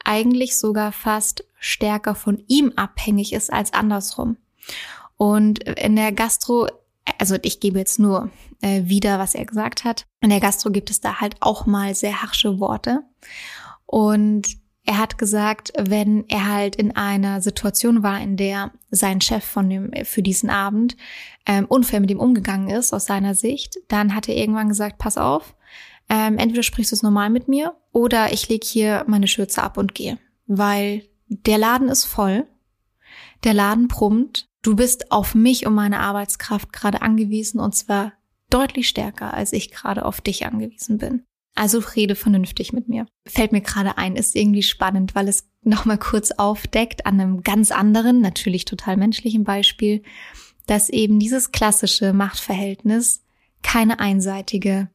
eigentlich 0.03 0.57
sogar 0.57 0.91
fast 0.91 1.45
stärker 1.59 2.15
von 2.15 2.43
ihm 2.49 2.73
abhängig 2.77 3.35
ist 3.35 3.53
als 3.53 3.75
andersrum. 3.75 4.39
Und 5.17 5.61
in 5.65 5.97
der 5.97 6.13
Gastro, 6.13 6.69
also 7.19 7.37
ich 7.43 7.61
gebe 7.61 7.79
jetzt 7.79 7.99
nur 7.99 8.31
äh, 8.61 8.83
wieder, 8.85 9.19
was 9.19 9.35
er 9.35 9.45
gesagt 9.45 9.85
hat. 9.85 10.07
In 10.21 10.31
der 10.31 10.41
Gastro 10.41 10.71
gibt 10.71 10.91
es 10.91 11.01
da 11.01 11.21
halt 11.21 11.37
auch 11.41 11.67
mal 11.67 11.95
sehr 11.95 12.23
harsche 12.23 12.59
Worte. 12.61 13.01
Und 13.87 14.57
Er 14.87 14.99
hat 14.99 15.17
gesagt, 15.17 15.73
wenn 15.79 16.29
er 16.29 16.47
halt 16.47 16.77
in 16.77 16.95
einer 16.95 17.41
Situation 17.41 18.03
war, 18.03 18.21
in 18.21 18.37
der 18.37 18.71
sein 18.91 19.23
Chef 19.23 19.43
von 19.43 19.71
dem 19.71 19.91
für 20.05 20.23
diesen 20.23 20.51
Abend 20.51 20.97
ähm, 21.47 21.65
unfair 21.65 22.01
mit 22.01 22.11
ihm 22.11 22.21
umgegangen 22.21 22.69
ist 22.69 22.93
aus 22.93 23.07
seiner 23.07 23.35
Sicht, 23.35 23.79
dann 23.89 24.15
hat 24.15 24.29
er 24.29 24.37
irgendwann 24.37 24.69
gesagt: 24.69 24.99
Pass 24.99 25.17
auf, 25.17 25.55
ähm, 26.11 26.37
entweder 26.37 26.63
sprichst 26.63 26.93
du 26.93 26.97
es 26.97 27.03
normal 27.03 27.31
mit 27.31 27.49
mir 27.49 27.75
oder 27.93 28.31
ich 28.35 28.49
lege 28.51 28.67
hier 28.67 29.05
meine 29.07 29.27
Schürze 29.27 29.63
ab 29.63 29.79
und 29.79 29.95
gehe, 29.95 30.19
weil 30.47 31.09
der 31.29 31.57
Laden 31.57 31.89
ist 31.89 32.05
voll, 32.05 32.47
der 33.43 33.55
Laden 33.55 33.89
brummt, 33.89 34.51
du 34.65 34.75
bist 34.75 35.13
auf 35.13 35.37
mich 35.37 35.67
und 35.67 35.75
meine 35.75 36.01
Arbeitskraft 36.01 36.73
gerade 36.73 37.03
angewiesen 37.03 37.61
und 37.61 37.75
zwar 37.77 38.13
deutlich 38.51 38.89
stärker, 38.89 39.33
als 39.33 39.53
ich 39.53 39.71
gerade 39.71 40.05
auf 40.05 40.21
dich 40.21 40.47
angewiesen 40.47 40.99
bin. 40.99 41.23
Also 41.55 41.79
rede 41.79 42.17
vernünftig 42.17 42.73
mit 42.73 42.89
mir. 42.89 43.07
Fällt 43.27 43.53
mir 43.53 43.61
gerade 43.61 43.97
ein, 43.97 44.17
ist 44.17 44.35
irgendwie 44.35 44.65
spannend, 44.65 45.15
weil 45.15 45.29
es 45.29 45.49
nochmal 45.63 45.99
kurz 45.99 46.33
aufdeckt 46.33 47.07
an 47.07 47.21
einem 47.21 47.43
ganz 47.43 47.71
anderen, 47.71 48.21
natürlich 48.21 48.65
total 48.65 48.97
menschlichen 48.97 49.45
Beispiel, 49.45 50.03
dass 50.67 50.89
eben 50.89 51.21
dieses 51.21 51.53
klassische 51.53 52.13
Machtverhältnis 52.13 53.23
keine 53.63 54.01
einseitige 54.01 54.89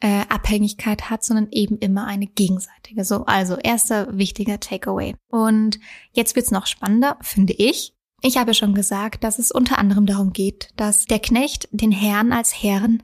äh, 0.00 0.22
Abhängigkeit 0.28 1.10
hat, 1.10 1.24
sondern 1.24 1.48
eben 1.50 1.78
immer 1.78 2.06
eine 2.06 2.26
gegenseitige. 2.26 3.04
So, 3.04 3.24
also 3.26 3.56
erster 3.56 4.16
wichtiger 4.16 4.60
Takeaway. 4.60 5.14
Und 5.28 5.80
jetzt 6.12 6.36
wird's 6.36 6.50
noch 6.52 6.66
spannender, 6.66 7.18
finde 7.20 7.52
ich. 7.52 7.94
Ich 8.22 8.36
habe 8.36 8.54
schon 8.54 8.74
gesagt, 8.74 9.24
dass 9.24 9.38
es 9.38 9.50
unter 9.50 9.78
anderem 9.78 10.06
darum 10.06 10.32
geht, 10.32 10.68
dass 10.76 11.06
der 11.06 11.20
Knecht 11.20 11.68
den 11.72 11.92
Herrn 11.92 12.32
als 12.32 12.62
Herrn 12.62 13.02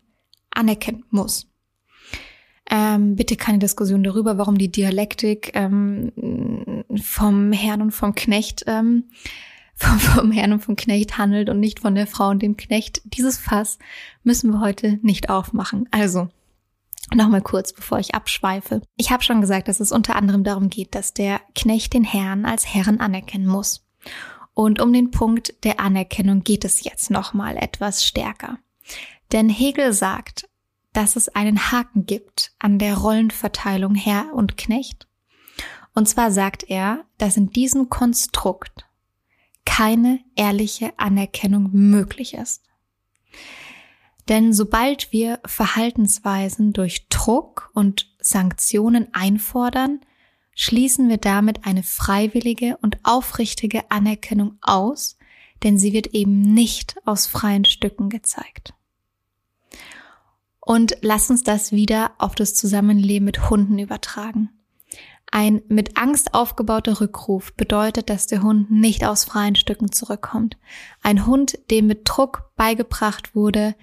anerkennen 0.51 1.05
muss. 1.11 1.47
Ähm, 2.69 3.17
bitte 3.17 3.37
keine 3.37 3.59
Diskussion 3.59 4.03
darüber, 4.03 4.39
warum 4.39 4.59
die 4.59 4.71
Dialektik 4.71 5.53
ähm, 5.55 6.13
vom 7.01 7.53
Herrn 7.53 7.83
und 7.83 7.93
vom 7.93 8.15
Knecht 8.15 8.65
ähm, 8.67 9.05
vom, 9.75 9.99
vom 9.99 10.33
Herrn 10.33 10.53
und 10.53 10.61
vom 10.61 10.77
Knecht 10.77 11.19
handelt 11.19 11.51
und 11.51 11.61
nicht 11.61 11.81
von 11.81 11.95
der 11.95 12.07
Frau 12.07 12.31
und 12.31 12.43
dem 12.43 12.57
Knecht. 12.57 13.03
Dieses 13.05 13.39
Fass 13.39 13.79
müssen 14.23 14.51
wir 14.51 14.61
heute 14.61 14.99
nicht 15.03 15.31
aufmachen. 15.31 15.89
Also, 15.91 16.29
Nochmal 17.15 17.43
kurz, 17.43 17.73
bevor 17.73 18.01
ich 18.01 18.17
abschweife. 18.17 18.83
Ich 18.97 19.13
habe 19.13 19.23
schon 19.23 19.41
gesagt, 19.41 19.69
dass 19.69 19.79
es 19.79 19.93
unter 19.93 20.17
anderem 20.17 20.43
darum 20.43 20.71
geht, 20.71 20.97
dass 20.97 21.15
der 21.15 21.41
Knecht 21.55 21.93
den 21.93 22.03
Herrn 22.03 22.45
als 22.45 22.67
Herren 22.75 22.99
anerkennen 22.99 23.47
muss. 23.47 23.87
Und 24.57 24.81
um 24.81 24.91
den 24.91 25.11
Punkt 25.11 25.53
der 25.65 25.81
Anerkennung 25.81 26.43
geht 26.43 26.65
es 26.65 26.83
jetzt 26.83 27.11
nochmal 27.11 27.59
etwas 27.59 28.07
stärker. 28.07 28.59
Denn 29.31 29.51
Hegel 29.51 29.93
sagt, 29.93 30.49
dass 30.95 31.15
es 31.15 31.29
einen 31.29 31.71
Haken 31.71 32.07
gibt 32.07 32.53
an 32.59 32.79
der 32.79 32.97
Rollenverteilung 32.97 33.95
Herr 33.95 34.33
und 34.33 34.57
Knecht. 34.57 35.09
Und 35.95 36.09
zwar 36.09 36.31
sagt 36.31 36.65
er, 36.71 37.05
dass 37.19 37.37
in 37.37 37.51
diesem 37.51 37.91
Konstrukt 37.91 38.87
keine 39.67 40.21
ehrliche 40.37 40.99
Anerkennung 40.99 41.69
möglich 41.73 42.33
ist. 42.33 42.63
Denn 44.31 44.55
sobald 44.55 45.13
wir 45.13 45.39
Verhaltensweisen 45.45 46.73
durch 46.73 47.11
Druck 47.11 47.71
und 47.75 48.11
Sanktionen 48.21 49.09
einfordern, 49.13 50.01
schließen 50.57 51.09
wir 51.09 51.19
damit 51.19 51.65
eine 51.65 51.85
freiwillige 51.85 52.79
und 52.83 52.99
aufrichtige 53.05 53.89
Anerkennung 53.91 54.59
aus, 54.63 55.17
denn 55.63 55.79
sie 55.79 55.93
wird 55.93 56.09
eben 56.09 56.41
nicht 56.41 56.97
aus 57.05 57.27
freien 57.27 57.65
Stücken 57.65 58.09
gezeigt. 58.09 58.75
Und 60.59 60.97
lass 61.03 61.31
uns 61.31 61.45
das 61.45 61.71
wieder 61.71 62.13
auf 62.19 62.35
das 62.35 62.55
Zusammenleben 62.55 63.27
mit 63.27 63.51
Hunden 63.51 63.79
übertragen. 63.79 64.51
Ein 65.31 65.63
mit 65.69 65.99
Angst 65.99 66.35
aufgebauter 66.35 67.01
Rückruf 67.01 67.53
bedeutet, 67.55 68.09
dass 68.09 68.27
der 68.27 68.43
Hund 68.43 68.71
nicht 68.71 69.05
aus 69.05 69.25
freien 69.25 69.57
Stücken 69.57 69.93
zurückkommt. 69.93 70.57
Ein 71.03 71.27
Hund, 71.27 71.59
dem 71.71 71.87
mit 71.87 72.03
Druck 72.05 72.51
beigebracht 72.57 73.35
wurde, 73.35 73.75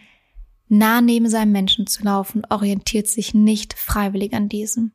nah 0.69 1.01
neben 1.01 1.29
seinem 1.29 1.51
Menschen 1.51 1.85
zu 1.85 2.03
laufen, 2.03 2.43
orientiert 2.49 3.07
sich 3.07 3.33
nicht 3.33 3.73
freiwillig 3.75 4.33
an 4.33 4.49
diesem. 4.49 4.93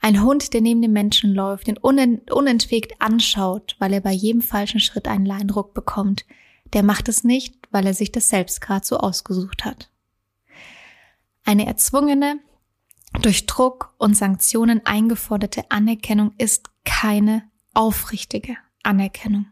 Ein 0.00 0.22
Hund, 0.22 0.54
der 0.54 0.62
neben 0.62 0.80
dem 0.80 0.92
Menschen 0.92 1.34
läuft, 1.34 1.66
den 1.66 1.76
unentwegt 1.76 3.00
anschaut, 3.00 3.76
weil 3.78 3.92
er 3.92 4.00
bei 4.00 4.12
jedem 4.12 4.40
falschen 4.40 4.80
Schritt 4.80 5.06
einen 5.06 5.26
Leindruck 5.26 5.74
bekommt, 5.74 6.24
der 6.72 6.82
macht 6.82 7.08
es 7.08 7.22
nicht, 7.22 7.56
weil 7.70 7.86
er 7.86 7.94
sich 7.94 8.10
das 8.10 8.28
selbst 8.28 8.60
gerade 8.60 8.86
so 8.86 8.96
ausgesucht 8.96 9.64
hat. 9.64 9.90
Eine 11.44 11.66
erzwungene, 11.66 12.38
durch 13.22 13.46
Druck 13.46 13.92
und 13.98 14.16
Sanktionen 14.16 14.86
eingeforderte 14.86 15.70
Anerkennung 15.70 16.32
ist 16.38 16.70
keine 16.84 17.42
aufrichtige 17.74 18.56
Anerkennung. 18.82 19.46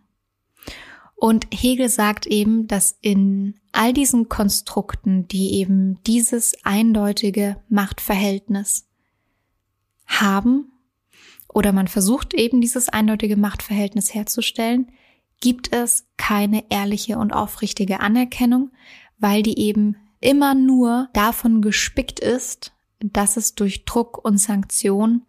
Und 1.16 1.48
Hegel 1.52 1.88
sagt 1.88 2.26
eben, 2.26 2.68
dass 2.68 2.96
in 3.00 3.58
all 3.72 3.92
diesen 3.92 4.28
Konstrukten, 4.28 5.26
die 5.26 5.54
eben 5.54 6.00
dieses 6.04 6.54
eindeutige 6.64 7.60
Machtverhältnis 7.68 8.87
haben, 10.08 10.72
oder 11.48 11.72
man 11.72 11.88
versucht 11.88 12.34
eben 12.34 12.60
dieses 12.60 12.88
eindeutige 12.88 13.36
Machtverhältnis 13.36 14.12
herzustellen, 14.14 14.90
gibt 15.40 15.72
es 15.72 16.06
keine 16.16 16.64
ehrliche 16.70 17.18
und 17.18 17.32
aufrichtige 17.32 18.00
Anerkennung, 18.00 18.70
weil 19.18 19.42
die 19.42 19.58
eben 19.58 19.96
immer 20.20 20.54
nur 20.54 21.08
davon 21.12 21.62
gespickt 21.62 22.20
ist, 22.20 22.72
dass 23.00 23.36
es 23.36 23.54
durch 23.54 23.84
Druck 23.84 24.24
und 24.24 24.38
Sanktion 24.38 25.22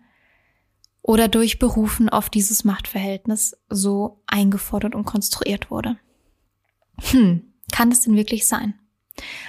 oder 1.02 1.28
durch 1.28 1.60
Berufen 1.60 2.10
auf 2.10 2.30
dieses 2.30 2.64
Machtverhältnis 2.64 3.56
so 3.70 4.22
eingefordert 4.28 4.96
und 4.96 5.06
konstruiert 5.06 5.72
wurde. 5.72 5.98
Hm, 7.12 7.54
kann 7.72 7.92
es 7.92 8.02
denn 8.02 8.16
wirklich 8.16 8.48
sein? 8.48 8.74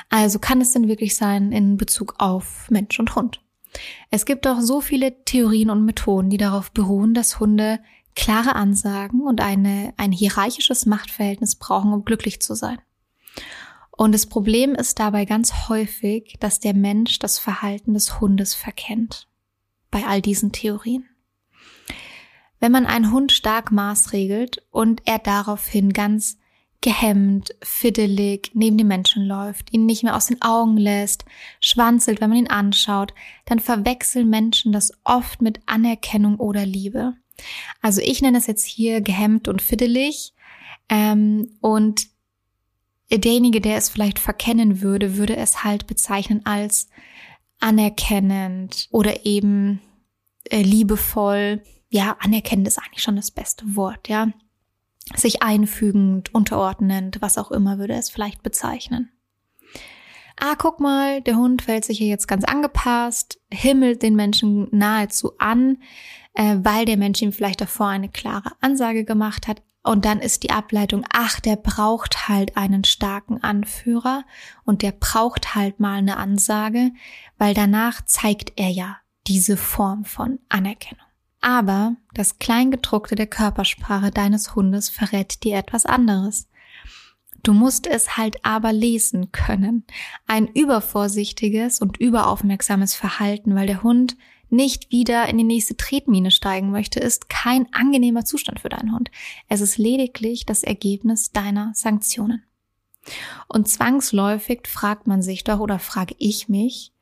Also 0.09 0.39
kann 0.39 0.61
es 0.61 0.73
denn 0.73 0.89
wirklich 0.89 1.17
sein 1.17 1.53
in 1.53 1.77
Bezug 1.77 2.15
auf 2.19 2.71
Mensch 2.71 2.99
und 2.99 3.15
Hund? 3.15 3.41
Es 4.11 4.27
gibt 4.27 4.47
auch 4.47 4.61
so 4.61 4.81
viele 4.81 5.25
Theorien 5.25 5.71
und 5.71 5.85
Methoden, 5.85 6.31
die 6.31 6.37
darauf 6.37 6.73
beruhen, 6.73 7.15
dass 7.15 7.41
Hunde 7.41 7.81
klare 8.15 8.55
Ansagen 8.55 9.23
und 9.23 9.41
eine, 9.41 9.95
ein 9.97 10.13
hierarchisches 10.13 10.87
Machtverhältnis 10.87 11.57
brauchen, 11.57 11.93
um 11.93 12.05
glücklich 12.05 12.43
zu 12.43 12.55
sein. 12.55 12.79
Und 13.91 14.13
das 14.13 14.27
Problem 14.27 14.75
ist 14.75 14.99
dabei 14.99 15.27
ganz 15.27 15.69
häufig, 15.69 16.37
dass 16.41 16.59
der 16.59 16.75
Mensch 16.75 17.19
das 17.19 17.39
Verhalten 17.39 17.95
des 17.95 18.21
Hundes 18.21 18.55
verkennt. 18.55 19.29
Bei 19.91 20.07
all 20.07 20.23
diesen 20.23 20.53
Theorien. 20.53 21.09
Wenn 22.61 22.73
man 22.73 22.87
einen 22.87 23.13
Hund 23.13 23.33
stark 23.33 23.73
maßregelt 23.73 24.63
und 24.71 25.03
er 25.05 25.19
daraufhin 25.19 25.93
ganz 25.93 26.39
gehemmt, 26.81 27.55
fiddelig 27.63 28.51
neben 28.55 28.79
den 28.79 28.87
Menschen 28.87 29.25
läuft, 29.27 29.73
ihn 29.73 29.87
nicht 29.87 30.03
mehr 30.03 30.17
aus 30.17 30.27
den 30.27 30.41
Augen 30.41 30.77
lässt, 30.77 31.25
schwanzelt, 31.61 32.21
wenn 32.21 32.31
man 32.31 32.39
ihn 32.39 32.49
anschaut, 32.49 33.13
dann 33.45 33.59
verwechseln 33.59 34.31
Menschen 34.31 34.73
das 34.73 34.93
oft 35.05 35.43
mit 35.43 35.61
Anerkennung 35.67 36.37
oder 36.37 36.65
Liebe. 36.65 37.15
Also 37.83 38.01
ich 38.01 38.23
nenne 38.23 38.39
es 38.39 38.47
jetzt 38.47 38.65
hier 38.65 39.01
gehemmt 39.01 39.49
und 39.49 39.63
fiddelig. 39.63 40.33
Ähm, 40.89 41.57
und 41.61 42.09
derjenige, 43.11 43.61
der 43.61 43.77
es 43.77 43.89
vielleicht 43.89 44.19
verkennen 44.19 44.81
würde, 44.81 45.17
würde 45.17 45.37
es 45.37 45.65
halt 45.65 45.87
bezeichnen 45.87 46.45
als 46.45 46.89
anerkennend 47.61 48.89
oder 48.91 49.27
eben 49.27 49.81
äh, 50.45 50.63
liebevoll. 50.63 51.63
Ja, 51.89 52.17
anerkennend 52.21 52.69
ist 52.69 52.79
eigentlich 52.79 53.03
schon 53.03 53.17
das 53.17 53.31
beste 53.31 53.77
Wort, 53.77 54.09
ja. 54.09 54.29
Sich 55.17 55.43
einfügend, 55.43 56.35
unterordnend, 56.35 57.19
was 57.21 57.39
auch 57.39 57.51
immer 57.51 57.79
würde 57.79 57.95
es 57.95 58.11
vielleicht 58.11 58.43
bezeichnen. 58.43 59.11
Ah, 60.39 60.55
guck 60.57 60.81
mal, 60.81 61.21
der 61.21 61.37
Hund 61.37 61.63
fällt 61.63 61.85
sich 61.85 61.99
hier 61.99 62.09
jetzt 62.09 62.27
ganz 62.27 62.45
angepasst, 62.45 63.39
himmelt 63.53 64.03
den 64.03 64.17
Menschen 64.17 64.69
nahezu 64.71 65.33
an, 65.39 65.79
äh, 66.35 66.57
weil 66.63 66.87
der 66.87 66.97
Mensch 66.97 67.21
ihm 67.21 67.33
vielleicht 67.33 67.61
davor 67.61 67.89
eine 67.89 68.09
klare 68.09 68.53
Ansage 68.61 69.05
gemacht 69.05 69.49
hat, 69.49 69.63
und 69.83 70.05
dann 70.05 70.21
ist 70.21 70.43
die 70.43 70.51
Ableitung, 70.51 71.07
ach, 71.11 71.41
der 71.41 71.57
braucht 71.57 72.29
halt 72.29 72.57
einen 72.57 72.85
starken 72.85 73.43
Anführer 73.43 74.25
und 74.65 74.83
der 74.83 74.93
braucht 74.93 75.55
halt 75.55 75.81
mal 75.81 75.99
eine 75.99 76.19
Ansage, 76.19 76.91
weil 77.39 77.55
danach 77.55 78.05
zeigt 78.05 78.53
er 78.57 78.69
ja 78.69 78.99
diese 79.27 79.57
Form 79.57 80.05
von 80.05 80.39
Anerkennung. 80.49 81.07
Aber 81.41 81.97
das 82.13 82.39
Kleingedruckte 82.39 83.15
der 83.15 83.27
Körpersprache 83.27 84.11
deines 84.11 84.55
Hundes 84.55 84.91
verrät 84.91 85.43
dir 85.43 85.57
etwas 85.57 85.87
anderes. 85.87 86.49
Du 87.43 87.55
musst 87.55 87.87
es 87.87 88.19
halt 88.19 88.45
aber 88.45 88.73
lesen 88.73 89.33
können. 89.33 89.85
Ein 90.27 90.47
übervorsichtiges 90.47 91.81
und 91.81 91.97
überaufmerksames 91.97 92.95
Verhalten, 92.95 93.55
weil 93.55 93.67
der 93.67 93.83
Hund 93.83 94.17
nicht 94.51 94.91
wieder 94.91 95.29
in 95.29 95.39
die 95.39 95.45
nächste 95.45 95.77
Tretmine 95.77 96.31
steigen 96.31 96.71
möchte, 96.71 97.01
ist 97.01 97.29
kein 97.31 97.73
angenehmer 97.73 98.25
Zustand 98.25 98.61
für 98.61 98.69
deinen 98.69 98.93
Hund. 98.93 99.11
Es 99.49 99.61
ist 99.61 99.79
lediglich 99.79 100.45
das 100.45 100.63
Ergebnis 100.63 101.33
deiner 101.33 101.73
Sanktionen. 101.75 102.43
Und 103.49 103.69
zwangsläufig 103.69 104.67
fragt 104.67 105.07
man 105.07 105.23
sich 105.23 105.45
doch 105.45 105.61
oder 105.61 105.79
frage 105.79 106.15
ich 106.19 106.49
mich, 106.49 106.93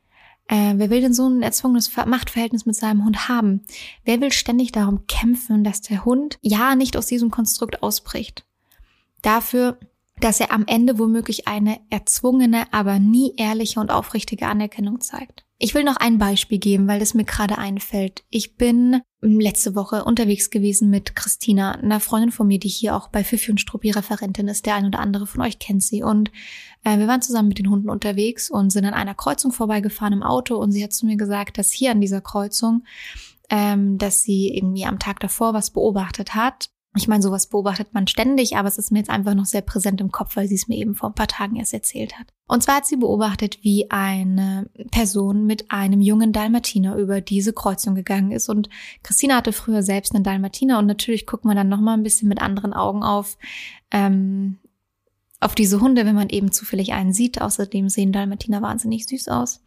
Äh, 0.48 0.74
wer 0.76 0.90
will 0.90 1.02
denn 1.02 1.14
so 1.14 1.28
ein 1.28 1.42
erzwungenes 1.42 1.94
Machtverhältnis 1.94 2.66
mit 2.66 2.74
seinem 2.74 3.04
Hund 3.04 3.28
haben? 3.28 3.62
Wer 4.04 4.20
will 4.20 4.32
ständig 4.32 4.72
darum 4.72 5.06
kämpfen, 5.06 5.62
dass 5.62 5.82
der 5.82 6.04
Hund 6.04 6.38
ja 6.40 6.74
nicht 6.74 6.96
aus 6.96 7.06
diesem 7.06 7.30
Konstrukt 7.30 7.82
ausbricht? 7.82 8.46
Dafür, 9.22 9.78
dass 10.20 10.40
er 10.40 10.50
am 10.50 10.64
Ende 10.66 10.98
womöglich 10.98 11.46
eine 11.46 11.80
erzwungene, 11.90 12.72
aber 12.72 12.98
nie 12.98 13.34
ehrliche 13.36 13.78
und 13.78 13.90
aufrichtige 13.90 14.46
Anerkennung 14.46 15.00
zeigt. 15.00 15.44
Ich 15.60 15.74
will 15.74 15.82
noch 15.82 15.96
ein 15.96 16.18
Beispiel 16.18 16.58
geben, 16.58 16.86
weil 16.86 17.02
es 17.02 17.14
mir 17.14 17.24
gerade 17.24 17.58
einfällt. 17.58 18.22
Ich 18.30 18.56
bin 18.56 19.00
letzte 19.20 19.74
Woche 19.74 20.04
unterwegs 20.04 20.50
gewesen 20.50 20.88
mit 20.88 21.16
Christina, 21.16 21.72
einer 21.72 21.98
Freundin 21.98 22.30
von 22.30 22.46
mir, 22.46 22.60
die 22.60 22.68
hier 22.68 22.94
auch 22.94 23.08
bei 23.08 23.24
Fifi 23.24 23.50
und 23.50 23.60
Struppi 23.60 23.90
Referentin 23.90 24.46
ist. 24.46 24.66
Der 24.66 24.76
ein 24.76 24.86
oder 24.86 25.00
andere 25.00 25.26
von 25.26 25.42
euch 25.42 25.58
kennt 25.58 25.82
sie. 25.82 26.04
Und 26.04 26.30
äh, 26.84 26.98
wir 26.98 27.08
waren 27.08 27.22
zusammen 27.22 27.48
mit 27.48 27.58
den 27.58 27.70
Hunden 27.70 27.90
unterwegs 27.90 28.48
und 28.50 28.70
sind 28.70 28.84
an 28.84 28.94
einer 28.94 29.16
Kreuzung 29.16 29.50
vorbeigefahren 29.50 30.12
im 30.12 30.22
Auto. 30.22 30.56
Und 30.56 30.70
sie 30.70 30.84
hat 30.84 30.92
zu 30.92 31.06
mir 31.06 31.16
gesagt, 31.16 31.58
dass 31.58 31.72
hier 31.72 31.90
an 31.90 32.00
dieser 32.00 32.20
Kreuzung, 32.20 32.84
ähm, 33.50 33.98
dass 33.98 34.22
sie 34.22 34.54
irgendwie 34.56 34.84
am 34.84 35.00
Tag 35.00 35.18
davor 35.18 35.54
was 35.54 35.70
beobachtet 35.70 36.36
hat 36.36 36.70
ich 36.96 37.06
meine, 37.06 37.22
sowas 37.22 37.48
beobachtet 37.48 37.92
man 37.92 38.06
ständig, 38.06 38.56
aber 38.56 38.66
es 38.66 38.78
ist 38.78 38.90
mir 38.90 38.98
jetzt 38.98 39.10
einfach 39.10 39.34
noch 39.34 39.44
sehr 39.44 39.60
präsent 39.60 40.00
im 40.00 40.10
Kopf, 40.10 40.36
weil 40.36 40.48
sie 40.48 40.54
es 40.54 40.68
mir 40.68 40.76
eben 40.76 40.94
vor 40.94 41.10
ein 41.10 41.14
paar 41.14 41.28
Tagen 41.28 41.56
erst 41.56 41.74
erzählt 41.74 42.18
hat. 42.18 42.28
Und 42.46 42.62
zwar 42.62 42.76
hat 42.76 42.86
sie 42.86 42.96
beobachtet, 42.96 43.58
wie 43.62 43.90
eine 43.90 44.70
Person 44.90 45.44
mit 45.44 45.70
einem 45.70 46.00
jungen 46.00 46.32
Dalmatiner 46.32 46.96
über 46.96 47.20
diese 47.20 47.52
Kreuzung 47.52 47.94
gegangen 47.94 48.32
ist. 48.32 48.48
Und 48.48 48.70
Christina 49.02 49.36
hatte 49.36 49.52
früher 49.52 49.82
selbst 49.82 50.14
einen 50.14 50.24
Dalmatiner 50.24 50.78
und 50.78 50.86
natürlich 50.86 51.26
guckt 51.26 51.44
man 51.44 51.56
dann 51.56 51.68
nochmal 51.68 51.94
ein 51.94 52.02
bisschen 52.02 52.28
mit 52.28 52.40
anderen 52.40 52.72
Augen 52.72 53.02
auf, 53.02 53.36
ähm, 53.90 54.58
auf 55.40 55.54
diese 55.54 55.80
Hunde, 55.80 56.04
wenn 56.04 56.16
man 56.16 56.30
eben 56.30 56.50
zufällig 56.50 56.92
einen 56.92 57.12
sieht. 57.12 57.40
Außerdem 57.40 57.88
sehen 57.88 58.12
Dalmatiner 58.12 58.60
wahnsinnig 58.60 59.06
süß 59.06 59.28
aus. 59.28 59.62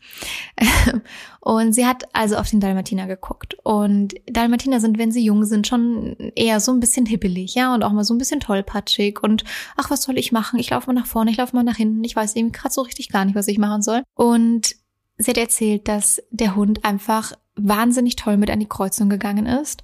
und 1.40 1.74
sie 1.74 1.86
hat 1.86 2.04
also 2.14 2.36
auf 2.36 2.50
den 2.50 2.60
Dalmatiner 2.60 3.08
geguckt. 3.08 3.56
Und 3.64 4.16
Dalmatiner 4.26 4.82
sind, 4.82 4.98
wenn 4.98 5.12
sie 5.12 5.24
jung 5.24 5.46
sind, 5.46 5.68
schon 5.68 6.16
eher 6.36 6.60
so 6.60 6.74
ein 6.74 6.82
bisschen 6.82 7.06
hibbelig, 7.06 7.56
ja, 7.56 7.74
und 7.74 7.84
auch 7.84 7.94
mal 7.94 8.04
so 8.04 8.14
ein 8.14 8.18
bisschen 8.18 8.42
tollpatschig. 8.42 9.24
Und 9.24 9.46
ach, 9.78 9.90
was 9.90 10.04
soll 10.04 10.18
ich 10.18 10.34
machen? 10.34 10.60
Ich 10.60 10.70
laufe 10.70 10.88
mal 10.88 11.00
nach 11.00 11.08
vorne, 11.08 11.32
ich 11.32 11.38
laufe 11.38 11.56
mal 11.56 11.64
nach 11.64 11.78
hinten. 11.78 12.04
Ich 12.04 12.16
weiß 12.16 12.36
eben 12.36 12.52
gerade 12.52 12.74
so 12.74 12.82
richtig 12.82 13.10
gar 13.10 13.24
nicht, 13.24 13.36
was 13.36 13.48
ich 13.48 13.58
machen 13.58 13.82
soll. 13.82 14.04
Und 14.14 14.76
sie 15.18 15.32
hat 15.32 15.38
erzählt, 15.38 15.88
dass 15.88 16.22
der 16.32 16.56
Hund 16.56 16.84
einfach 16.84 17.32
wahnsinnig 17.56 18.18
toll 18.18 18.38
mit 18.38 18.50
an 18.50 18.60
die 18.60 18.70
Kreuzung 18.70 19.10
gegangen 19.10 19.46
ist 19.46 19.84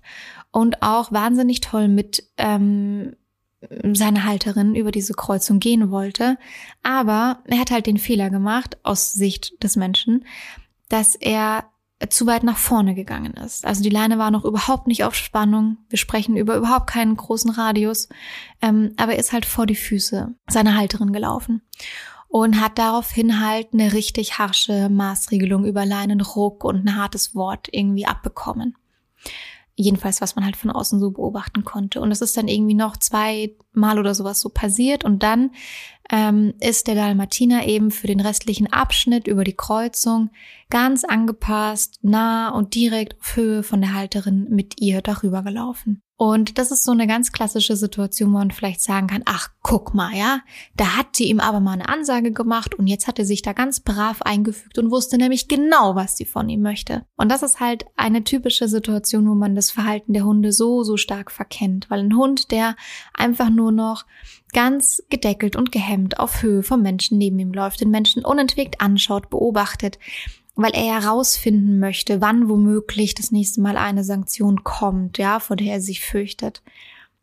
und 0.51 0.81
auch 0.81 1.11
wahnsinnig 1.11 1.61
toll 1.61 1.87
mit 1.87 2.23
ähm, 2.37 3.15
seine 3.93 4.23
Halterin 4.23 4.75
über 4.75 4.91
diese 4.91 5.13
Kreuzung 5.13 5.59
gehen 5.59 5.91
wollte. 5.91 6.37
Aber 6.83 7.39
er 7.45 7.59
hat 7.59 7.71
halt 7.71 7.87
den 7.87 7.97
Fehler 7.97 8.29
gemacht, 8.29 8.77
aus 8.83 9.13
Sicht 9.13 9.61
des 9.63 9.75
Menschen, 9.75 10.25
dass 10.89 11.15
er 11.15 11.65
zu 12.09 12.27
weit 12.27 12.43
nach 12.43 12.57
vorne 12.57 12.93
gegangen 12.93 13.33
ist. 13.33 13.65
Also 13.65 13.81
die 13.81 13.89
Leine 13.89 14.19
war 14.19 14.29
noch 14.29 14.45
überhaupt 14.45 14.87
nicht 14.87 15.03
auf 15.03 15.15
Spannung. 15.15 15.77
Wir 15.89 15.97
sprechen 15.97 16.37
über 16.37 16.55
überhaupt 16.55 16.87
keinen 16.87 17.17
großen 17.17 17.49
Radius. 17.49 18.07
Ähm, 18.61 18.93
aber 18.97 19.13
er 19.13 19.19
ist 19.19 19.33
halt 19.33 19.45
vor 19.45 19.65
die 19.65 19.75
Füße 19.75 20.35
seiner 20.47 20.77
Halterin 20.77 21.11
gelaufen 21.11 21.63
und 22.27 22.61
hat 22.61 22.77
daraufhin 22.77 23.39
halt 23.39 23.69
eine 23.73 23.93
richtig 23.93 24.37
harsche 24.37 24.89
Maßregelung 24.89 25.65
über 25.65 25.85
Leinenruck 25.85 26.63
und 26.63 26.85
ein 26.85 26.95
hartes 26.95 27.33
Wort 27.33 27.67
irgendwie 27.71 28.05
abbekommen. 28.05 28.75
Jedenfalls, 29.79 30.21
was 30.21 30.35
man 30.35 30.43
halt 30.43 30.57
von 30.57 30.71
außen 30.71 30.99
so 30.99 31.11
beobachten 31.11 31.63
konnte. 31.63 32.01
Und 32.01 32.11
es 32.11 32.21
ist 32.21 32.35
dann 32.35 32.47
irgendwie 32.47 32.73
noch 32.73 32.97
zweimal 32.97 33.99
oder 33.99 34.15
sowas 34.15 34.41
so 34.41 34.49
passiert. 34.49 35.05
Und 35.05 35.21
dann 35.21 35.51
ähm, 36.09 36.55
ist 36.59 36.87
der 36.87 36.95
Dalmatiner 36.95 37.67
eben 37.67 37.91
für 37.91 38.07
den 38.07 38.19
restlichen 38.19 38.73
Abschnitt 38.73 39.27
über 39.27 39.43
die 39.43 39.55
Kreuzung 39.55 40.31
ganz 40.71 41.03
angepasst, 41.03 41.99
nah 42.01 42.49
und 42.49 42.73
direkt 42.73 43.19
auf 43.19 43.35
Höhe 43.35 43.61
von 43.61 43.81
der 43.81 43.93
Halterin 43.93 44.47
mit 44.49 44.81
ihr 44.81 45.01
darüber 45.01 45.43
gelaufen. 45.43 46.01
Und 46.19 46.57
das 46.57 46.71
ist 46.71 46.83
so 46.83 46.91
eine 46.91 47.05
ganz 47.05 47.31
klassische 47.31 47.75
Situation, 47.75 48.33
wo 48.33 48.39
man 48.39 48.49
vielleicht 48.49 48.81
sagen 48.81 49.05
kann, 49.05 49.21
ach, 49.25 49.49
guck 49.61 49.93
mal, 49.93 50.15
ja, 50.15 50.39
da 50.75 50.97
hat 50.97 51.15
sie 51.15 51.25
ihm 51.25 51.39
aber 51.39 51.59
mal 51.59 51.73
eine 51.73 51.89
Ansage 51.89 52.31
gemacht 52.31 52.73
und 52.73 52.87
jetzt 52.87 53.05
hat 53.05 53.19
er 53.19 53.25
sich 53.25 53.43
da 53.43 53.53
ganz 53.53 53.81
brav 53.81 54.23
eingefügt 54.23 54.79
und 54.79 54.89
wusste 54.89 55.17
nämlich 55.17 55.47
genau, 55.47 55.93
was 55.93 56.17
sie 56.17 56.25
von 56.25 56.49
ihm 56.49 56.63
möchte. 56.63 57.05
Und 57.17 57.29
das 57.29 57.43
ist 57.43 57.59
halt 57.59 57.85
eine 57.97 58.23
typische 58.23 58.67
Situation, 58.67 59.29
wo 59.29 59.35
man 59.35 59.53
das 59.53 59.69
Verhalten 59.69 60.13
der 60.13 60.25
Hunde 60.25 60.53
so, 60.53 60.81
so 60.83 60.97
stark 60.97 61.29
verkennt, 61.29 61.87
weil 61.91 61.99
ein 61.99 62.17
Hund, 62.17 62.49
der 62.49 62.75
einfach 63.13 63.51
nur 63.51 63.71
noch 63.71 64.07
ganz 64.53 65.03
gedeckelt 65.11 65.55
und 65.55 65.71
gehemmt 65.71 66.19
auf 66.19 66.41
Höhe 66.41 66.63
vom 66.63 66.81
Menschen 66.81 67.19
neben 67.19 67.37
ihm 67.37 67.53
läuft, 67.53 67.81
den 67.81 67.91
Menschen 67.91 68.25
unentwegt 68.25 68.81
anschaut, 68.81 69.29
beobachtet, 69.29 69.99
weil 70.57 70.73
er 70.73 71.01
herausfinden 71.01 71.79
möchte, 71.79 72.19
wann 72.19 72.49
womöglich 72.49 73.15
das 73.15 73.31
nächste 73.31 73.61
Mal 73.61 73.77
eine 73.77 74.03
Sanktion 74.03 74.63
kommt, 74.63 75.17
ja, 75.17 75.39
vor 75.39 75.55
der 75.55 75.73
er 75.73 75.81
sich 75.81 76.01
fürchtet. 76.01 76.61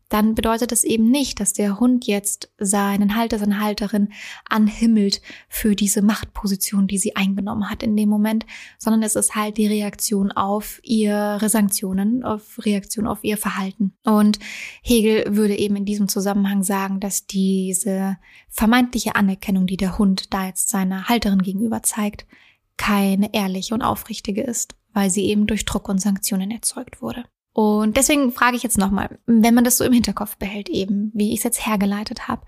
Dann 0.08 0.36
bedeutet 0.36 0.70
es 0.70 0.84
eben 0.84 1.10
nicht, 1.10 1.40
dass 1.40 1.54
der 1.54 1.80
Hund 1.80 2.06
jetzt 2.06 2.52
seinen 2.58 3.16
Halter, 3.16 3.38
seine 3.38 3.60
Halterin 3.60 4.12
anhimmelt 4.48 5.20
für 5.48 5.74
diese 5.74 6.02
Machtposition, 6.02 6.86
die 6.86 6.98
sie 6.98 7.16
eingenommen 7.16 7.68
hat 7.68 7.82
in 7.82 7.96
dem 7.96 8.10
Moment, 8.10 8.46
sondern 8.78 9.02
es 9.02 9.16
ist 9.16 9.34
halt 9.34 9.56
die 9.56 9.66
Reaktion 9.66 10.30
auf 10.30 10.78
ihre 10.84 11.48
Sanktionen, 11.48 12.22
auf 12.22 12.64
Reaktion 12.64 13.08
auf 13.08 13.24
ihr 13.24 13.36
Verhalten. 13.36 13.94
Und 14.04 14.38
Hegel 14.82 15.36
würde 15.36 15.58
eben 15.58 15.74
in 15.74 15.84
diesem 15.84 16.06
Zusammenhang 16.06 16.62
sagen, 16.62 17.00
dass 17.00 17.26
diese 17.26 18.16
vermeintliche 18.48 19.16
Anerkennung, 19.16 19.66
die 19.66 19.78
der 19.78 19.98
Hund 19.98 20.32
da 20.32 20.46
jetzt 20.46 20.68
seiner 20.68 21.08
Halterin 21.08 21.42
gegenüber 21.42 21.82
zeigt, 21.82 22.26
keine 22.76 23.32
ehrliche 23.32 23.74
und 23.74 23.82
aufrichtige 23.82 24.42
ist, 24.42 24.74
weil 24.92 25.10
sie 25.10 25.26
eben 25.26 25.46
durch 25.46 25.64
Druck 25.64 25.88
und 25.88 26.00
Sanktionen 26.00 26.50
erzeugt 26.50 27.02
wurde. 27.02 27.24
Und 27.54 27.96
deswegen 27.96 28.32
frage 28.32 28.56
ich 28.56 28.64
jetzt 28.64 28.78
nochmal, 28.78 29.16
wenn 29.26 29.54
man 29.54 29.62
das 29.62 29.78
so 29.78 29.84
im 29.84 29.92
Hinterkopf 29.92 30.36
behält, 30.38 30.68
eben, 30.68 31.12
wie 31.14 31.32
ich 31.32 31.38
es 31.38 31.44
jetzt 31.44 31.64
hergeleitet 31.64 32.26
habe, 32.26 32.44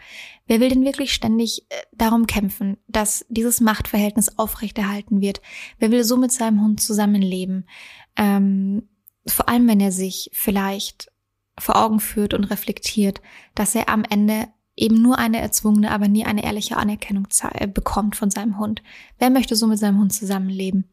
wer 0.49 0.59
will 0.59 0.69
denn 0.69 0.85
wirklich 0.85 1.15
ständig 1.15 1.65
äh, 1.69 1.77
darum 1.93 2.27
kämpfen, 2.27 2.77
dass 2.89 3.25
dieses 3.29 3.61
Machtverhältnis 3.61 4.37
aufrechterhalten 4.37 5.21
wird? 5.21 5.41
Wer 5.79 5.93
will 5.93 6.03
so 6.03 6.17
mit 6.17 6.33
seinem 6.33 6.61
Hund 6.61 6.81
zusammenleben? 6.81 7.69
Ähm, 8.17 8.89
vor 9.29 9.49
allem, 9.49 9.69
wenn 9.69 9.79
er 9.79 9.93
sich 9.93 10.29
vielleicht 10.33 11.13
vor 11.57 11.77
Augen 11.77 12.01
führt 12.01 12.35
und 12.35 12.45
reflektiert, 12.45 13.21
dass 13.55 13.77
er 13.77 13.89
am 13.89 14.03
Ende 14.03 14.49
eben 14.77 15.01
nur 15.01 15.19
eine 15.19 15.41
erzwungene, 15.41 15.91
aber 15.91 16.09
nie 16.09 16.25
eine 16.25 16.45
ehrliche 16.45 16.77
Anerkennung 16.77 17.27
äh, 17.55 17.67
bekommt 17.67 18.15
von 18.15 18.31
seinem 18.31 18.59
Hund. 18.59 18.83
Wer 19.19 19.31
möchte 19.31 19.57
so 19.57 19.67
mit 19.67 19.79
seinem 19.79 19.99
Hund 19.99 20.13
zusammenleben? 20.13 20.85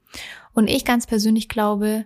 Und 0.54 0.70
ich 0.70 0.86
ganz 0.86 1.06
persönlich 1.06 1.50
glaube, 1.50 2.06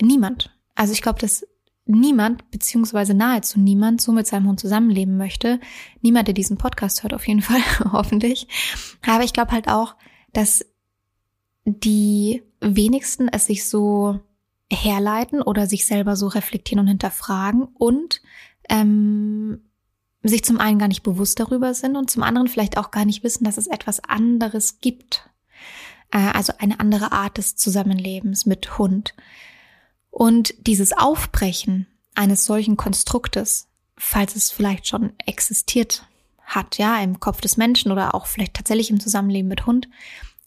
niemand. 0.00 0.56
Also 0.74 0.92
ich 0.92 1.02
glaube, 1.02 1.18
dass 1.18 1.46
niemand, 1.86 2.50
beziehungsweise 2.50 3.14
nahezu 3.14 3.58
niemand, 3.60 4.00
so 4.00 4.12
mit 4.12 4.26
seinem 4.26 4.48
Hund 4.48 4.60
zusammenleben 4.60 5.16
möchte. 5.16 5.60
Niemand, 6.00 6.28
der 6.28 6.34
diesen 6.34 6.58
Podcast 6.58 7.02
hört, 7.02 7.14
auf 7.14 7.26
jeden 7.26 7.42
Fall, 7.42 7.60
hoffentlich. 7.92 8.46
Aber 9.06 9.24
ich 9.24 9.32
glaube 9.32 9.52
halt 9.52 9.68
auch, 9.68 9.96
dass 10.32 10.64
die 11.64 12.42
wenigsten 12.60 13.28
es 13.28 13.46
sich 13.46 13.68
so 13.68 14.20
herleiten 14.72 15.42
oder 15.42 15.66
sich 15.66 15.86
selber 15.86 16.16
so 16.16 16.26
reflektieren 16.26 16.80
und 16.80 16.88
hinterfragen 16.88 17.62
und 17.62 18.20
ähm, 18.68 19.60
sich 20.22 20.44
zum 20.44 20.58
einen 20.58 20.78
gar 20.78 20.88
nicht 20.88 21.02
bewusst 21.02 21.38
darüber 21.38 21.74
sind 21.74 21.96
und 21.96 22.10
zum 22.10 22.22
anderen 22.22 22.48
vielleicht 22.48 22.78
auch 22.78 22.90
gar 22.90 23.04
nicht 23.04 23.22
wissen, 23.22 23.44
dass 23.44 23.58
es 23.58 23.66
etwas 23.66 24.00
anderes 24.00 24.80
gibt. 24.80 25.28
Äh, 26.10 26.30
also 26.32 26.52
eine 26.58 26.80
andere 26.80 27.12
Art 27.12 27.38
des 27.38 27.56
Zusammenlebens 27.56 28.46
mit 28.46 28.78
Hund. 28.78 29.14
Und 30.10 30.54
dieses 30.66 30.92
Aufbrechen 30.92 31.86
eines 32.14 32.44
solchen 32.46 32.76
Konstruktes, 32.76 33.68
falls 33.96 34.34
es 34.34 34.50
vielleicht 34.50 34.86
schon 34.86 35.12
existiert 35.24 36.06
hat, 36.42 36.78
ja, 36.78 36.98
im 37.02 37.20
Kopf 37.20 37.40
des 37.40 37.56
Menschen 37.56 37.92
oder 37.92 38.14
auch 38.14 38.26
vielleicht 38.26 38.54
tatsächlich 38.54 38.90
im 38.90 39.00
Zusammenleben 39.00 39.48
mit 39.48 39.66
Hund, 39.66 39.88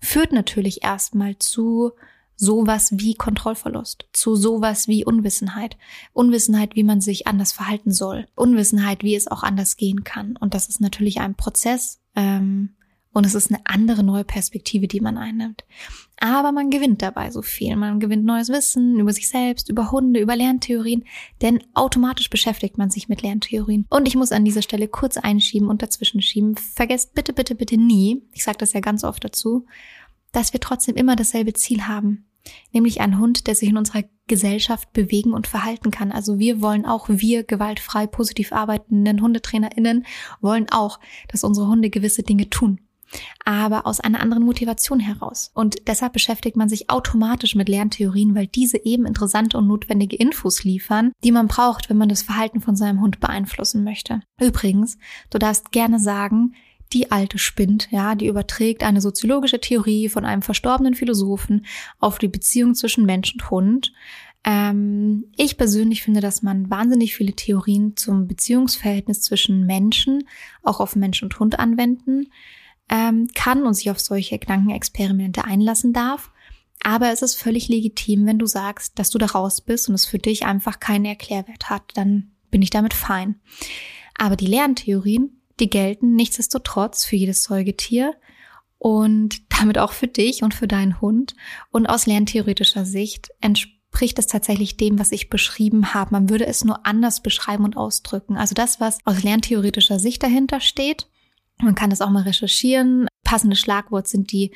führt 0.01 0.31
natürlich 0.31 0.83
erstmal 0.83 1.37
zu 1.37 1.91
sowas 2.39 2.89
wie 2.93 3.15
Kontrollverlust, 3.15 4.07
zu 4.13 4.35
sowas 4.35 4.87
wie 4.87 5.03
Unwissenheit. 5.03 5.77
Unwissenheit, 6.13 6.75
wie 6.75 6.83
man 6.83 7.01
sich 7.01 7.27
anders 7.27 7.51
verhalten 7.51 7.91
soll. 7.91 8.27
Unwissenheit, 8.33 9.03
wie 9.03 9.15
es 9.15 9.27
auch 9.27 9.43
anders 9.43 9.75
gehen 9.75 10.05
kann. 10.05 10.37
Und 10.37 10.53
das 10.53 10.69
ist 10.69 10.79
natürlich 10.79 11.19
ein 11.19 11.35
Prozess. 11.35 11.99
Ähm, 12.15 12.75
und 13.11 13.25
es 13.25 13.35
ist 13.35 13.51
eine 13.51 13.59
andere 13.65 14.03
neue 14.03 14.23
Perspektive, 14.23 14.87
die 14.87 15.01
man 15.01 15.17
einnimmt. 15.17 15.65
Aber 16.19 16.51
man 16.53 16.69
gewinnt 16.69 17.01
dabei 17.01 17.31
so 17.31 17.41
viel. 17.41 17.75
Man 17.75 17.99
gewinnt 17.99 18.23
neues 18.23 18.49
Wissen 18.49 18.99
über 18.99 19.11
sich 19.11 19.27
selbst, 19.27 19.67
über 19.67 19.91
Hunde, 19.91 20.21
über 20.21 20.35
Lerntheorien, 20.35 21.03
denn 21.41 21.61
automatisch 21.73 22.29
beschäftigt 22.29 22.77
man 22.77 22.89
sich 22.89 23.09
mit 23.09 23.21
Lerntheorien. 23.21 23.85
Und 23.89 24.07
ich 24.07 24.15
muss 24.15 24.31
an 24.31 24.45
dieser 24.45 24.61
Stelle 24.61 24.87
kurz 24.87 25.17
einschieben 25.17 25.69
und 25.69 25.81
dazwischen 25.81 26.21
schieben. 26.21 26.55
Vergesst 26.55 27.15
bitte, 27.15 27.33
bitte, 27.33 27.55
bitte 27.55 27.77
nie, 27.77 28.21
ich 28.31 28.43
sage 28.43 28.59
das 28.59 28.73
ja 28.73 28.79
ganz 28.79 29.03
oft 29.03 29.23
dazu, 29.23 29.65
dass 30.31 30.53
wir 30.53 30.59
trotzdem 30.59 30.95
immer 30.95 31.15
dasselbe 31.15 31.53
Ziel 31.53 31.87
haben 31.87 32.28
nämlich 32.71 33.01
ein 33.01 33.19
Hund, 33.19 33.47
der 33.47 33.55
sich 33.55 33.69
in 33.69 33.77
unserer 33.77 34.03
Gesellschaft 34.27 34.93
bewegen 34.93 35.33
und 35.33 35.47
verhalten 35.47 35.91
kann. 35.91 36.11
Also 36.11 36.39
wir 36.39 36.61
wollen 36.61 36.85
auch, 36.85 37.09
wir 37.09 37.43
gewaltfrei 37.43 38.07
positiv 38.07 38.53
arbeitenden 38.53 39.21
HundetrainerInnen 39.21 40.05
wollen 40.41 40.67
auch, 40.71 40.99
dass 41.27 41.43
unsere 41.43 41.67
Hunde 41.67 41.89
gewisse 41.89 42.23
Dinge 42.23 42.49
tun. 42.49 42.79
aber 43.45 43.87
aus 43.87 43.99
einer 43.99 44.19
anderen 44.19 44.43
Motivation 44.43 44.99
heraus. 44.99 45.51
Und 45.53 45.87
deshalb 45.87 46.13
beschäftigt 46.13 46.55
man 46.55 46.69
sich 46.69 46.89
automatisch 46.89 47.55
mit 47.55 47.69
Lerntheorien, 47.69 48.35
weil 48.35 48.47
diese 48.47 48.77
eben 48.85 49.05
interessante 49.05 49.57
und 49.57 49.67
notwendige 49.67 50.15
Infos 50.15 50.63
liefern, 50.63 51.11
die 51.23 51.31
man 51.31 51.47
braucht, 51.47 51.89
wenn 51.89 51.97
man 51.97 52.09
das 52.09 52.21
Verhalten 52.21 52.61
von 52.61 52.75
seinem 52.75 53.01
Hund 53.01 53.19
beeinflussen 53.19 53.83
möchte. 53.83 54.21
Übrigens, 54.39 54.97
du 55.29 55.39
darfst 55.39 55.71
gerne 55.71 55.99
sagen, 55.99 56.53
die 56.93 57.11
alte 57.11 57.37
spinnt, 57.37 57.89
ja, 57.91 58.15
die 58.15 58.27
überträgt 58.27 58.83
eine 58.83 59.01
soziologische 59.01 59.61
Theorie 59.61 60.09
von 60.09 60.25
einem 60.25 60.41
verstorbenen 60.41 60.95
Philosophen 60.95 61.65
auf 61.99 62.17
die 62.17 62.27
Beziehung 62.27 62.73
zwischen 62.73 63.05
Mensch 63.05 63.33
und 63.33 63.49
Hund. 63.51 63.93
Ähm, 64.43 65.25
ich 65.35 65.57
persönlich 65.57 66.01
finde, 66.01 66.21
dass 66.21 66.41
man 66.41 66.69
wahnsinnig 66.69 67.15
viele 67.15 67.33
Theorien 67.33 67.95
zum 67.95 68.27
Beziehungsverhältnis 68.27 69.21
zwischen 69.21 69.65
Menschen 69.65 70.27
auch 70.63 70.79
auf 70.79 70.95
Mensch 70.95 71.21
und 71.21 71.39
Hund 71.39 71.59
anwenden 71.59 72.31
ähm, 72.89 73.27
kann 73.35 73.63
und 73.63 73.73
sich 73.75 73.91
auf 73.91 73.99
solche 73.99 74.39
Gedankenexperimente 74.39 75.43
einlassen 75.43 75.93
darf. 75.93 76.31
Aber 76.81 77.11
es 77.11 77.21
ist 77.21 77.35
völlig 77.35 77.67
legitim, 77.67 78.25
wenn 78.25 78.39
du 78.39 78.45
sagst, 78.45 78.97
dass 78.97 79.09
du 79.09 79.17
da 79.17 79.27
raus 79.27 79.61
bist 79.61 79.89
und 79.89 79.95
es 79.95 80.05
für 80.05 80.17
dich 80.17 80.45
einfach 80.45 80.79
keinen 80.79 81.05
Erklärwert 81.05 81.69
hat, 81.69 81.83
dann 81.95 82.31
bin 82.49 82.61
ich 82.61 82.69
damit 82.69 82.93
fein. 82.93 83.35
Aber 84.17 84.35
die 84.35 84.47
Lerntheorien, 84.47 85.38
die 85.59 85.69
gelten 85.69 86.15
nichtsdestotrotz 86.15 87.05
für 87.05 87.15
jedes 87.15 87.43
Säugetier 87.43 88.15
und 88.77 89.41
damit 89.59 89.77
auch 89.77 89.91
für 89.91 90.07
dich 90.07 90.41
und 90.41 90.53
für 90.53 90.67
deinen 90.67 91.01
Hund. 91.01 91.35
Und 91.71 91.87
aus 91.87 92.05
lerntheoretischer 92.05 92.85
Sicht 92.85 93.29
entspricht 93.41 94.17
es 94.17 94.27
tatsächlich 94.27 94.77
dem, 94.77 94.99
was 94.99 95.11
ich 95.11 95.29
beschrieben 95.29 95.93
habe. 95.93 96.11
Man 96.11 96.29
würde 96.29 96.47
es 96.47 96.63
nur 96.63 96.85
anders 96.85 97.21
beschreiben 97.21 97.65
und 97.65 97.77
ausdrücken. 97.77 98.37
Also 98.37 98.55
das, 98.55 98.79
was 98.79 98.99
aus 99.05 99.23
lerntheoretischer 99.23 99.99
Sicht 99.99 100.23
dahinter 100.23 100.61
steht, 100.61 101.07
man 101.61 101.75
kann 101.75 101.89
das 101.89 101.99
auch 102.01 102.09
mal 102.09 102.23
recherchieren. 102.23 103.08
Passende 103.29 103.55
Schlagwort 103.55 104.07
sind 104.07 104.31
die 104.31 104.49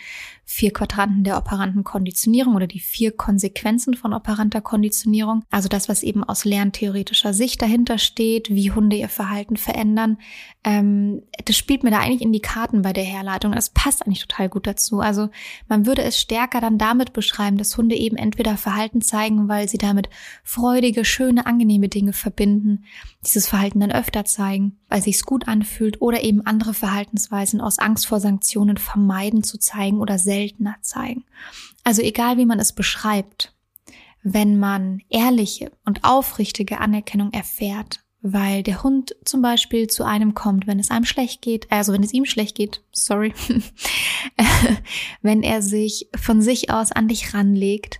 vier 0.45 0.73
Quadranten 0.73 1.23
der 1.23 1.37
operanten 1.37 1.83
Konditionierung 1.83 2.55
oder 2.55 2.65
die 2.65 2.79
vier 2.79 3.11
Konsequenzen 3.11 3.93
von 3.93 4.13
operanter 4.13 4.61
Konditionierung. 4.61 5.43
Also 5.51 5.69
das, 5.69 5.89
was 5.89 6.01
eben 6.01 6.23
aus 6.23 6.43
lerntheoretischer 6.43 7.35
Sicht 7.35 7.61
dahinter 7.61 7.99
steht, 7.99 8.49
wie 8.49 8.71
Hunde 8.71 8.95
ihr 8.95 9.09
Verhalten 9.09 9.57
verändern. 9.57 10.17
Ähm, 10.63 11.21
das 11.45 11.55
spielt 11.55 11.83
mir 11.83 11.91
da 11.91 11.99
eigentlich 11.99 12.23
in 12.23 12.33
die 12.33 12.39
Karten 12.39 12.81
bei 12.81 12.93
der 12.93 13.03
Herleitung. 13.03 13.51
Das 13.51 13.69
passt 13.69 14.07
eigentlich 14.07 14.25
total 14.25 14.49
gut 14.49 14.65
dazu. 14.65 15.01
Also 15.01 15.29
man 15.67 15.85
würde 15.85 16.01
es 16.01 16.19
stärker 16.19 16.59
dann 16.59 16.79
damit 16.79 17.13
beschreiben, 17.13 17.59
dass 17.59 17.77
Hunde 17.77 17.95
eben 17.95 18.17
entweder 18.17 18.57
Verhalten 18.57 19.03
zeigen, 19.03 19.49
weil 19.49 19.69
sie 19.69 19.77
damit 19.77 20.09
freudige, 20.43 21.05
schöne, 21.05 21.45
angenehme 21.45 21.89
Dinge 21.89 22.11
verbinden, 22.11 22.85
dieses 23.23 23.47
Verhalten 23.47 23.81
dann 23.81 23.91
öfter 23.91 24.25
zeigen, 24.25 24.79
weil 24.93 25.01
sich's 25.01 25.23
gut 25.23 25.47
anfühlt 25.47 26.03
oder 26.03 26.23
eben 26.23 26.45
andere 26.45 26.75
Verhaltensweisen 26.75 27.61
aus 27.61 27.79
Angst 27.79 28.05
vor 28.05 28.19
Sanktionen 28.19 28.77
vermeiden 28.77 29.41
zu 29.41 29.57
zeigen 29.57 29.99
oder 29.99 30.19
seltener 30.19 30.75
zeigen. 30.81 31.23
Also 31.83 32.03
egal 32.03 32.37
wie 32.37 32.45
man 32.45 32.59
es 32.59 32.73
beschreibt, 32.73 33.55
wenn 34.21 34.59
man 34.59 35.01
ehrliche 35.09 35.71
und 35.83 36.03
aufrichtige 36.03 36.79
Anerkennung 36.79 37.33
erfährt, 37.33 38.01
weil 38.21 38.61
der 38.61 38.83
Hund 38.83 39.15
zum 39.25 39.41
Beispiel 39.41 39.87
zu 39.87 40.03
einem 40.03 40.35
kommt, 40.35 40.67
wenn 40.67 40.77
es 40.77 40.91
einem 40.91 41.05
schlecht 41.05 41.41
geht, 41.41 41.71
also 41.71 41.91
wenn 41.91 42.03
es 42.03 42.13
ihm 42.13 42.25
schlecht 42.25 42.55
geht, 42.55 42.83
sorry, 42.91 43.33
wenn 45.23 45.41
er 45.41 45.63
sich 45.63 46.07
von 46.15 46.43
sich 46.43 46.69
aus 46.69 46.91
an 46.91 47.07
dich 47.07 47.33
ranlegt, 47.33 47.99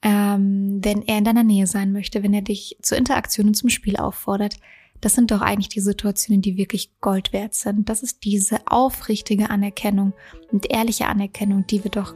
ähm, 0.00 0.80
wenn 0.82 1.02
er 1.02 1.18
in 1.18 1.24
deiner 1.24 1.44
Nähe 1.44 1.66
sein 1.66 1.92
möchte, 1.92 2.22
wenn 2.22 2.32
er 2.32 2.40
dich 2.40 2.78
zur 2.80 2.96
Interaktion 2.96 3.48
und 3.48 3.54
zum 3.56 3.68
Spiel 3.68 3.98
auffordert, 3.98 4.56
das 5.00 5.14
sind 5.14 5.30
doch 5.30 5.40
eigentlich 5.40 5.68
die 5.68 5.80
Situationen, 5.80 6.42
die 6.42 6.56
wirklich 6.56 6.90
Gold 7.00 7.32
wert 7.32 7.54
sind. 7.54 7.88
Das 7.88 8.02
ist 8.02 8.24
diese 8.24 8.58
aufrichtige 8.66 9.50
Anerkennung 9.50 10.12
und 10.52 10.70
ehrliche 10.70 11.06
Anerkennung, 11.06 11.66
die 11.66 11.82
wir 11.84 11.90
doch 11.90 12.14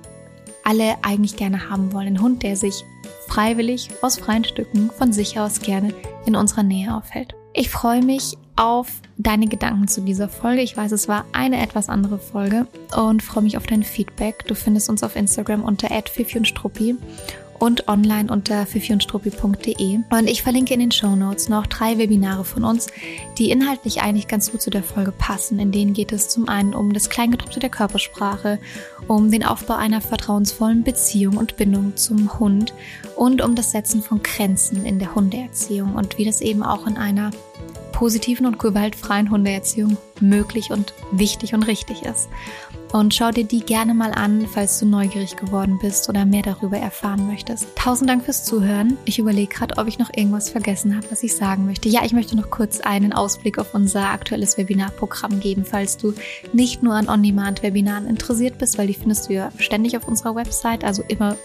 alle 0.64 0.96
eigentlich 1.02 1.36
gerne 1.36 1.68
haben 1.70 1.92
wollen. 1.92 2.08
Ein 2.08 2.22
Hund, 2.22 2.42
der 2.42 2.56
sich 2.56 2.84
freiwillig 3.28 3.90
aus 4.02 4.18
freien 4.18 4.44
Stücken 4.44 4.90
von 4.90 5.12
sich 5.12 5.38
aus 5.38 5.60
gerne 5.60 5.94
in 6.26 6.36
unserer 6.36 6.62
Nähe 6.62 6.94
aufhält. 6.94 7.34
Ich 7.52 7.70
freue 7.70 8.02
mich 8.02 8.36
auf 8.56 8.88
deine 9.16 9.46
Gedanken 9.46 9.88
zu 9.88 10.00
dieser 10.00 10.28
Folge. 10.28 10.62
Ich 10.62 10.76
weiß, 10.76 10.92
es 10.92 11.08
war 11.08 11.24
eine 11.32 11.62
etwas 11.62 11.88
andere 11.88 12.18
Folge 12.18 12.66
und 12.96 13.22
freue 13.22 13.44
mich 13.44 13.56
auf 13.56 13.66
dein 13.66 13.82
Feedback. 13.82 14.46
Du 14.46 14.54
findest 14.54 14.88
uns 14.90 15.02
auf 15.02 15.16
Instagram 15.16 15.62
unter 15.62 15.88
@fifi 15.88 16.38
und 16.38 16.48
online 17.60 18.30
unter 18.30 18.66
fifiundstruppi.de. 18.66 20.00
Und 20.10 20.28
ich 20.28 20.42
verlinke 20.42 20.74
in 20.74 20.80
den 20.80 20.90
Show 20.90 21.16
Notes 21.16 21.48
noch 21.48 21.66
drei 21.66 21.98
Webinare 21.98 22.44
von 22.44 22.64
uns, 22.64 22.88
die 23.38 23.50
inhaltlich 23.50 24.02
eigentlich 24.02 24.28
ganz 24.28 24.50
gut 24.50 24.62
zu 24.62 24.70
der 24.70 24.82
Folge 24.82 25.12
passen. 25.12 25.58
In 25.58 25.72
denen 25.72 25.94
geht 25.94 26.12
es 26.12 26.28
zum 26.28 26.48
einen 26.48 26.74
um 26.74 26.92
das 26.92 27.10
Kleingedruckte 27.10 27.60
der 27.60 27.70
Körpersprache, 27.70 28.58
um 29.06 29.30
den 29.30 29.44
Aufbau 29.44 29.74
einer 29.74 30.00
vertrauensvollen 30.00 30.84
Beziehung 30.84 31.36
und 31.36 31.56
Bindung 31.56 31.96
zum 31.96 32.38
Hund 32.38 32.74
und 33.16 33.42
um 33.42 33.54
das 33.54 33.70
Setzen 33.70 34.02
von 34.02 34.22
Grenzen 34.22 34.84
in 34.84 34.98
der 34.98 35.14
Hundeerziehung 35.14 35.94
und 35.94 36.18
wie 36.18 36.24
das 36.24 36.40
eben 36.40 36.62
auch 36.62 36.86
in 36.86 36.96
einer 36.96 37.30
positiven 37.92 38.46
und 38.46 38.58
gewaltfreien 38.58 39.30
Hundeerziehung 39.30 39.96
möglich 40.20 40.70
und 40.70 40.92
wichtig 41.12 41.54
und 41.54 41.62
richtig 41.62 42.02
ist. 42.02 42.28
Und 42.94 43.12
schau 43.12 43.33
dir 43.33 43.42
die 43.42 43.59
gerne 43.59 43.92
mal 43.92 44.12
an, 44.12 44.46
falls 44.46 44.78
du 44.78 44.87
neugierig 44.87 45.35
geworden 45.35 45.80
bist 45.83 46.09
oder 46.09 46.24
mehr 46.24 46.42
darüber 46.42 46.76
erfahren 46.76 47.26
möchtest. 47.26 47.66
Tausend 47.74 48.09
Dank 48.09 48.24
fürs 48.24 48.44
Zuhören. 48.44 48.96
Ich 49.04 49.18
überlege 49.18 49.52
gerade, 49.52 49.78
ob 49.78 49.88
ich 49.88 49.98
noch 49.98 50.11
irgendwas 50.14 50.48
vergessen 50.48 50.94
habe, 50.94 51.11
was 51.11 51.24
ich 51.24 51.35
sagen 51.35 51.66
möchte. 51.66 51.88
Ja, 51.88 52.04
ich 52.04 52.12
möchte 52.12 52.37
noch 52.37 52.50
kurz 52.50 52.80
einen 52.80 53.12
Ausblick 53.12 53.59
auf 53.59 53.74
unser 53.74 54.11
aktuelles 54.11 54.59
Webinarprogramm 54.59 55.40
geben, 55.40 55.64
falls 55.64 55.96
du 55.96 56.14
nicht 56.52 56.85
nur 56.85 56.94
an 56.94 57.09
On-Demand-Webinaren 57.09 58.07
interessiert 58.07 58.59
bist, 58.59 58.78
weil 58.78 58.87
die 58.87 58.94
findest 58.94 59.28
du 59.28 59.33
ja 59.33 59.50
ständig 59.59 59.96
auf 59.96 60.07
unserer 60.07 60.37
Website, 60.37 60.85
also 60.85 61.02
immer 61.09 61.37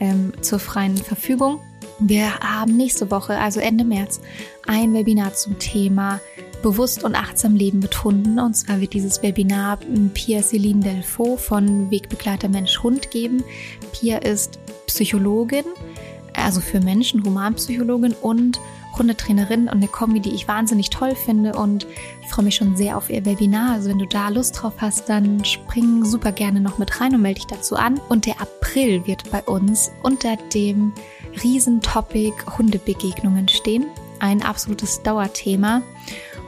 ähm, 0.00 0.32
zur 0.40 0.58
freien 0.58 0.96
Verfügung. 0.96 1.60
Wir 1.98 2.38
haben 2.40 2.78
nächste 2.78 3.10
Woche, 3.10 3.36
also 3.36 3.60
Ende 3.60 3.84
März, 3.84 4.22
ein 4.66 4.94
Webinar 4.94 5.34
zum 5.34 5.58
Thema 5.58 6.18
bewusst 6.62 7.04
und 7.04 7.14
achtsam 7.14 7.54
leben 7.54 7.78
mit 7.80 8.04
Hunden. 8.04 8.38
Und 8.38 8.54
zwar 8.54 8.80
wird 8.80 8.92
dieses 8.92 9.22
Webinar 9.22 9.78
Pia 10.14 10.42
Celine 10.42 10.80
Delfaux 10.80 11.36
von 11.36 11.90
Wegbegleiter 11.90 12.48
Mensch 12.48 12.82
Hund 12.82 13.10
geben. 13.10 13.42
Pia 13.92 14.18
ist 14.18 14.58
Psychologin, 14.86 15.64
also 16.34 16.60
für 16.60 16.80
Menschen, 16.80 17.24
Humanpsychologin 17.24 18.14
und 18.20 18.60
Hundetrainerin 18.96 19.62
und 19.62 19.68
eine 19.68 19.88
Kombi, 19.88 20.20
die 20.20 20.34
ich 20.34 20.48
wahnsinnig 20.48 20.90
toll 20.90 21.14
finde 21.14 21.52
und 21.52 21.86
ich 22.22 22.28
freue 22.28 22.46
mich 22.46 22.56
schon 22.56 22.76
sehr 22.76 22.96
auf 22.96 23.10
ihr 23.10 23.24
Webinar. 23.24 23.72
Also 23.72 23.90
wenn 23.90 23.98
du 23.98 24.06
da 24.06 24.28
Lust 24.28 24.60
drauf 24.60 24.74
hast, 24.78 25.08
dann 25.08 25.44
spring 25.44 26.04
super 26.04 26.32
gerne 26.32 26.60
noch 26.60 26.78
mit 26.78 27.00
rein 27.00 27.14
und 27.14 27.22
melde 27.22 27.40
dich 27.40 27.46
dazu 27.46 27.76
an. 27.76 28.00
Und 28.08 28.26
der 28.26 28.40
April 28.40 29.06
wird 29.06 29.30
bei 29.30 29.42
uns 29.42 29.90
unter 30.02 30.36
dem 30.52 30.92
Riesentopic 31.42 32.34
Hundebegegnungen 32.58 33.48
stehen. 33.48 33.86
Ein 34.18 34.42
absolutes 34.42 35.02
Dauerthema. 35.02 35.82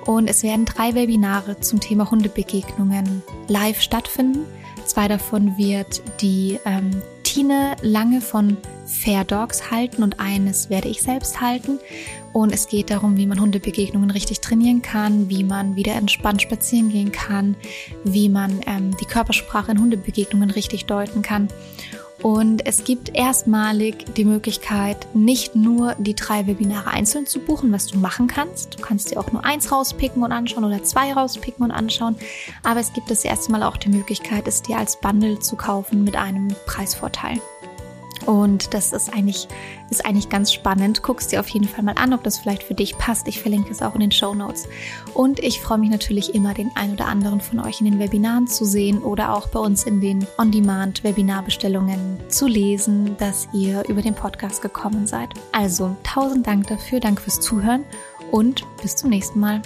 Und 0.07 0.29
es 0.29 0.43
werden 0.43 0.65
drei 0.65 0.95
Webinare 0.95 1.61
zum 1.61 1.81
Thema 1.81 2.11
Hundebegegnungen 2.11 3.23
live 3.49 3.81
stattfinden. 3.81 4.45
Zwei 4.87 5.09
davon 5.09 5.57
wird 5.57 6.03
die 6.21 6.59
ähm, 6.65 6.91
Tine 7.23 7.77
Lange 7.83 8.21
von 8.21 8.57
Fair 8.87 9.25
Dogs 9.25 9.71
halten 9.71 10.03
und 10.03 10.19
eines 10.19 10.69
werde 10.69 10.89
ich 10.89 11.01
selbst 11.01 11.41
halten. 11.41 11.79
Und 12.33 12.53
es 12.53 12.67
geht 12.67 12.91
darum, 12.91 13.17
wie 13.17 13.27
man 13.27 13.41
Hundebegegnungen 13.41 14.11
richtig 14.11 14.41
trainieren 14.41 14.83
kann, 14.83 15.29
wie 15.29 15.45
man 15.45 15.77
wieder 15.77 15.95
entspannt 15.95 16.43
spazieren 16.43 16.91
gehen 16.91 17.13
kann, 17.13 17.57
wie 18.03 18.29
man 18.29 18.61
ähm, 18.67 18.97
die 19.01 19.05
Körpersprache 19.05 19.73
in 19.73 19.81
Hundebegegnungen 19.81 20.51
richtig 20.51 20.87
deuten 20.87 21.23
kann. 21.23 21.49
Und 22.23 22.67
es 22.67 22.85
gibt 22.85 23.15
erstmalig 23.15 24.05
die 24.17 24.25
Möglichkeit, 24.25 25.07
nicht 25.15 25.57
nur 25.57 25.95
die 25.99 26.15
drei 26.15 26.47
Webinare 26.47 26.91
einzeln 26.91 27.27
zu 27.27 27.41
buchen, 27.41 27.73
was 27.73 27.87
du 27.87 27.99
machen 27.99 28.27
kannst. 28.27 28.79
Du 28.79 28.83
kannst 28.83 29.11
dir 29.11 29.19
auch 29.19 29.33
nur 29.33 29.45
eins 29.45 29.73
rauspicken 29.73 30.23
und 30.23 30.33
anschauen 30.33 30.65
oder 30.65 30.83
zwei 30.83 31.13
rauspicken 31.13 31.65
und 31.65 31.71
anschauen. 31.71 32.17
Aber 32.63 32.81
es 32.81 32.93
gibt 32.93 33.11
das 33.11 33.25
erste 33.25 33.51
Mal 33.53 33.63
auch 33.63 33.79
die 33.79 33.89
Möglichkeit, 33.89 34.47
es 34.47 34.63
dir 34.63 34.77
als 34.77 35.01
Bundle 35.01 35.39
zu 35.39 35.57
kaufen 35.57 36.05
mit 36.05 36.17
einem 36.17 36.49
Preisvorteil. 36.67 37.41
Und 38.27 38.75
das 38.75 38.93
ist 38.93 39.13
eigentlich, 39.13 39.49
ist 39.89 40.05
eigentlich 40.05 40.29
ganz 40.29 40.53
spannend. 40.53 41.03
Guckst 41.03 41.33
dir 41.33 41.41
auf 41.41 41.49
jeden 41.49 41.67
Fall 41.67 41.83
mal 41.83 41.95
an, 41.97 42.13
ob 42.13 42.23
das 42.23 42.39
vielleicht 42.39 42.63
für 42.63 42.75
dich 42.75 42.99
passt. 42.99 43.27
Ich 43.29 43.41
verlinke 43.41 43.71
es 43.71 43.83
auch 43.83 43.95
in 43.95 44.01
den 44.01 44.13
Show 44.13 44.35
Notes. 44.35 44.69
Und 45.15 45.41
ich 45.41 45.61
freue 45.61 45.79
mich 45.79 45.91
natürlich 45.91 46.35
immer, 46.35 46.55
den 46.55 46.71
ein 46.75 46.93
oder 46.93 47.07
anderen 47.07 47.41
von 47.41 47.61
euch 47.61 47.81
in 47.81 47.87
den 47.87 47.99
Webinaren 47.99 48.47
zu 48.47 48.65
sehen 48.65 49.03
oder 49.03 49.35
auch 49.35 49.49
bei 49.49 49.61
uns 49.61 49.85
in 49.85 50.01
den 50.01 50.27
On-Demand-Webinarbestellungen 50.39 52.19
zu 52.29 52.47
lesen, 52.47 53.17
dass 53.19 53.49
ihr 53.53 53.89
über 53.89 54.03
den 54.03 54.15
Podcast 54.15 54.63
gekommen 54.63 55.07
seid. 55.07 55.31
Also 55.53 55.97
tausend 56.03 56.47
Dank 56.47 56.67
dafür, 56.67 57.01
danke 57.01 57.23
fürs 57.23 57.41
Zuhören 57.41 57.85
und 58.31 58.65
bis 58.83 58.97
zum 58.97 59.11
nächsten 59.11 59.41
Mal. 59.41 59.63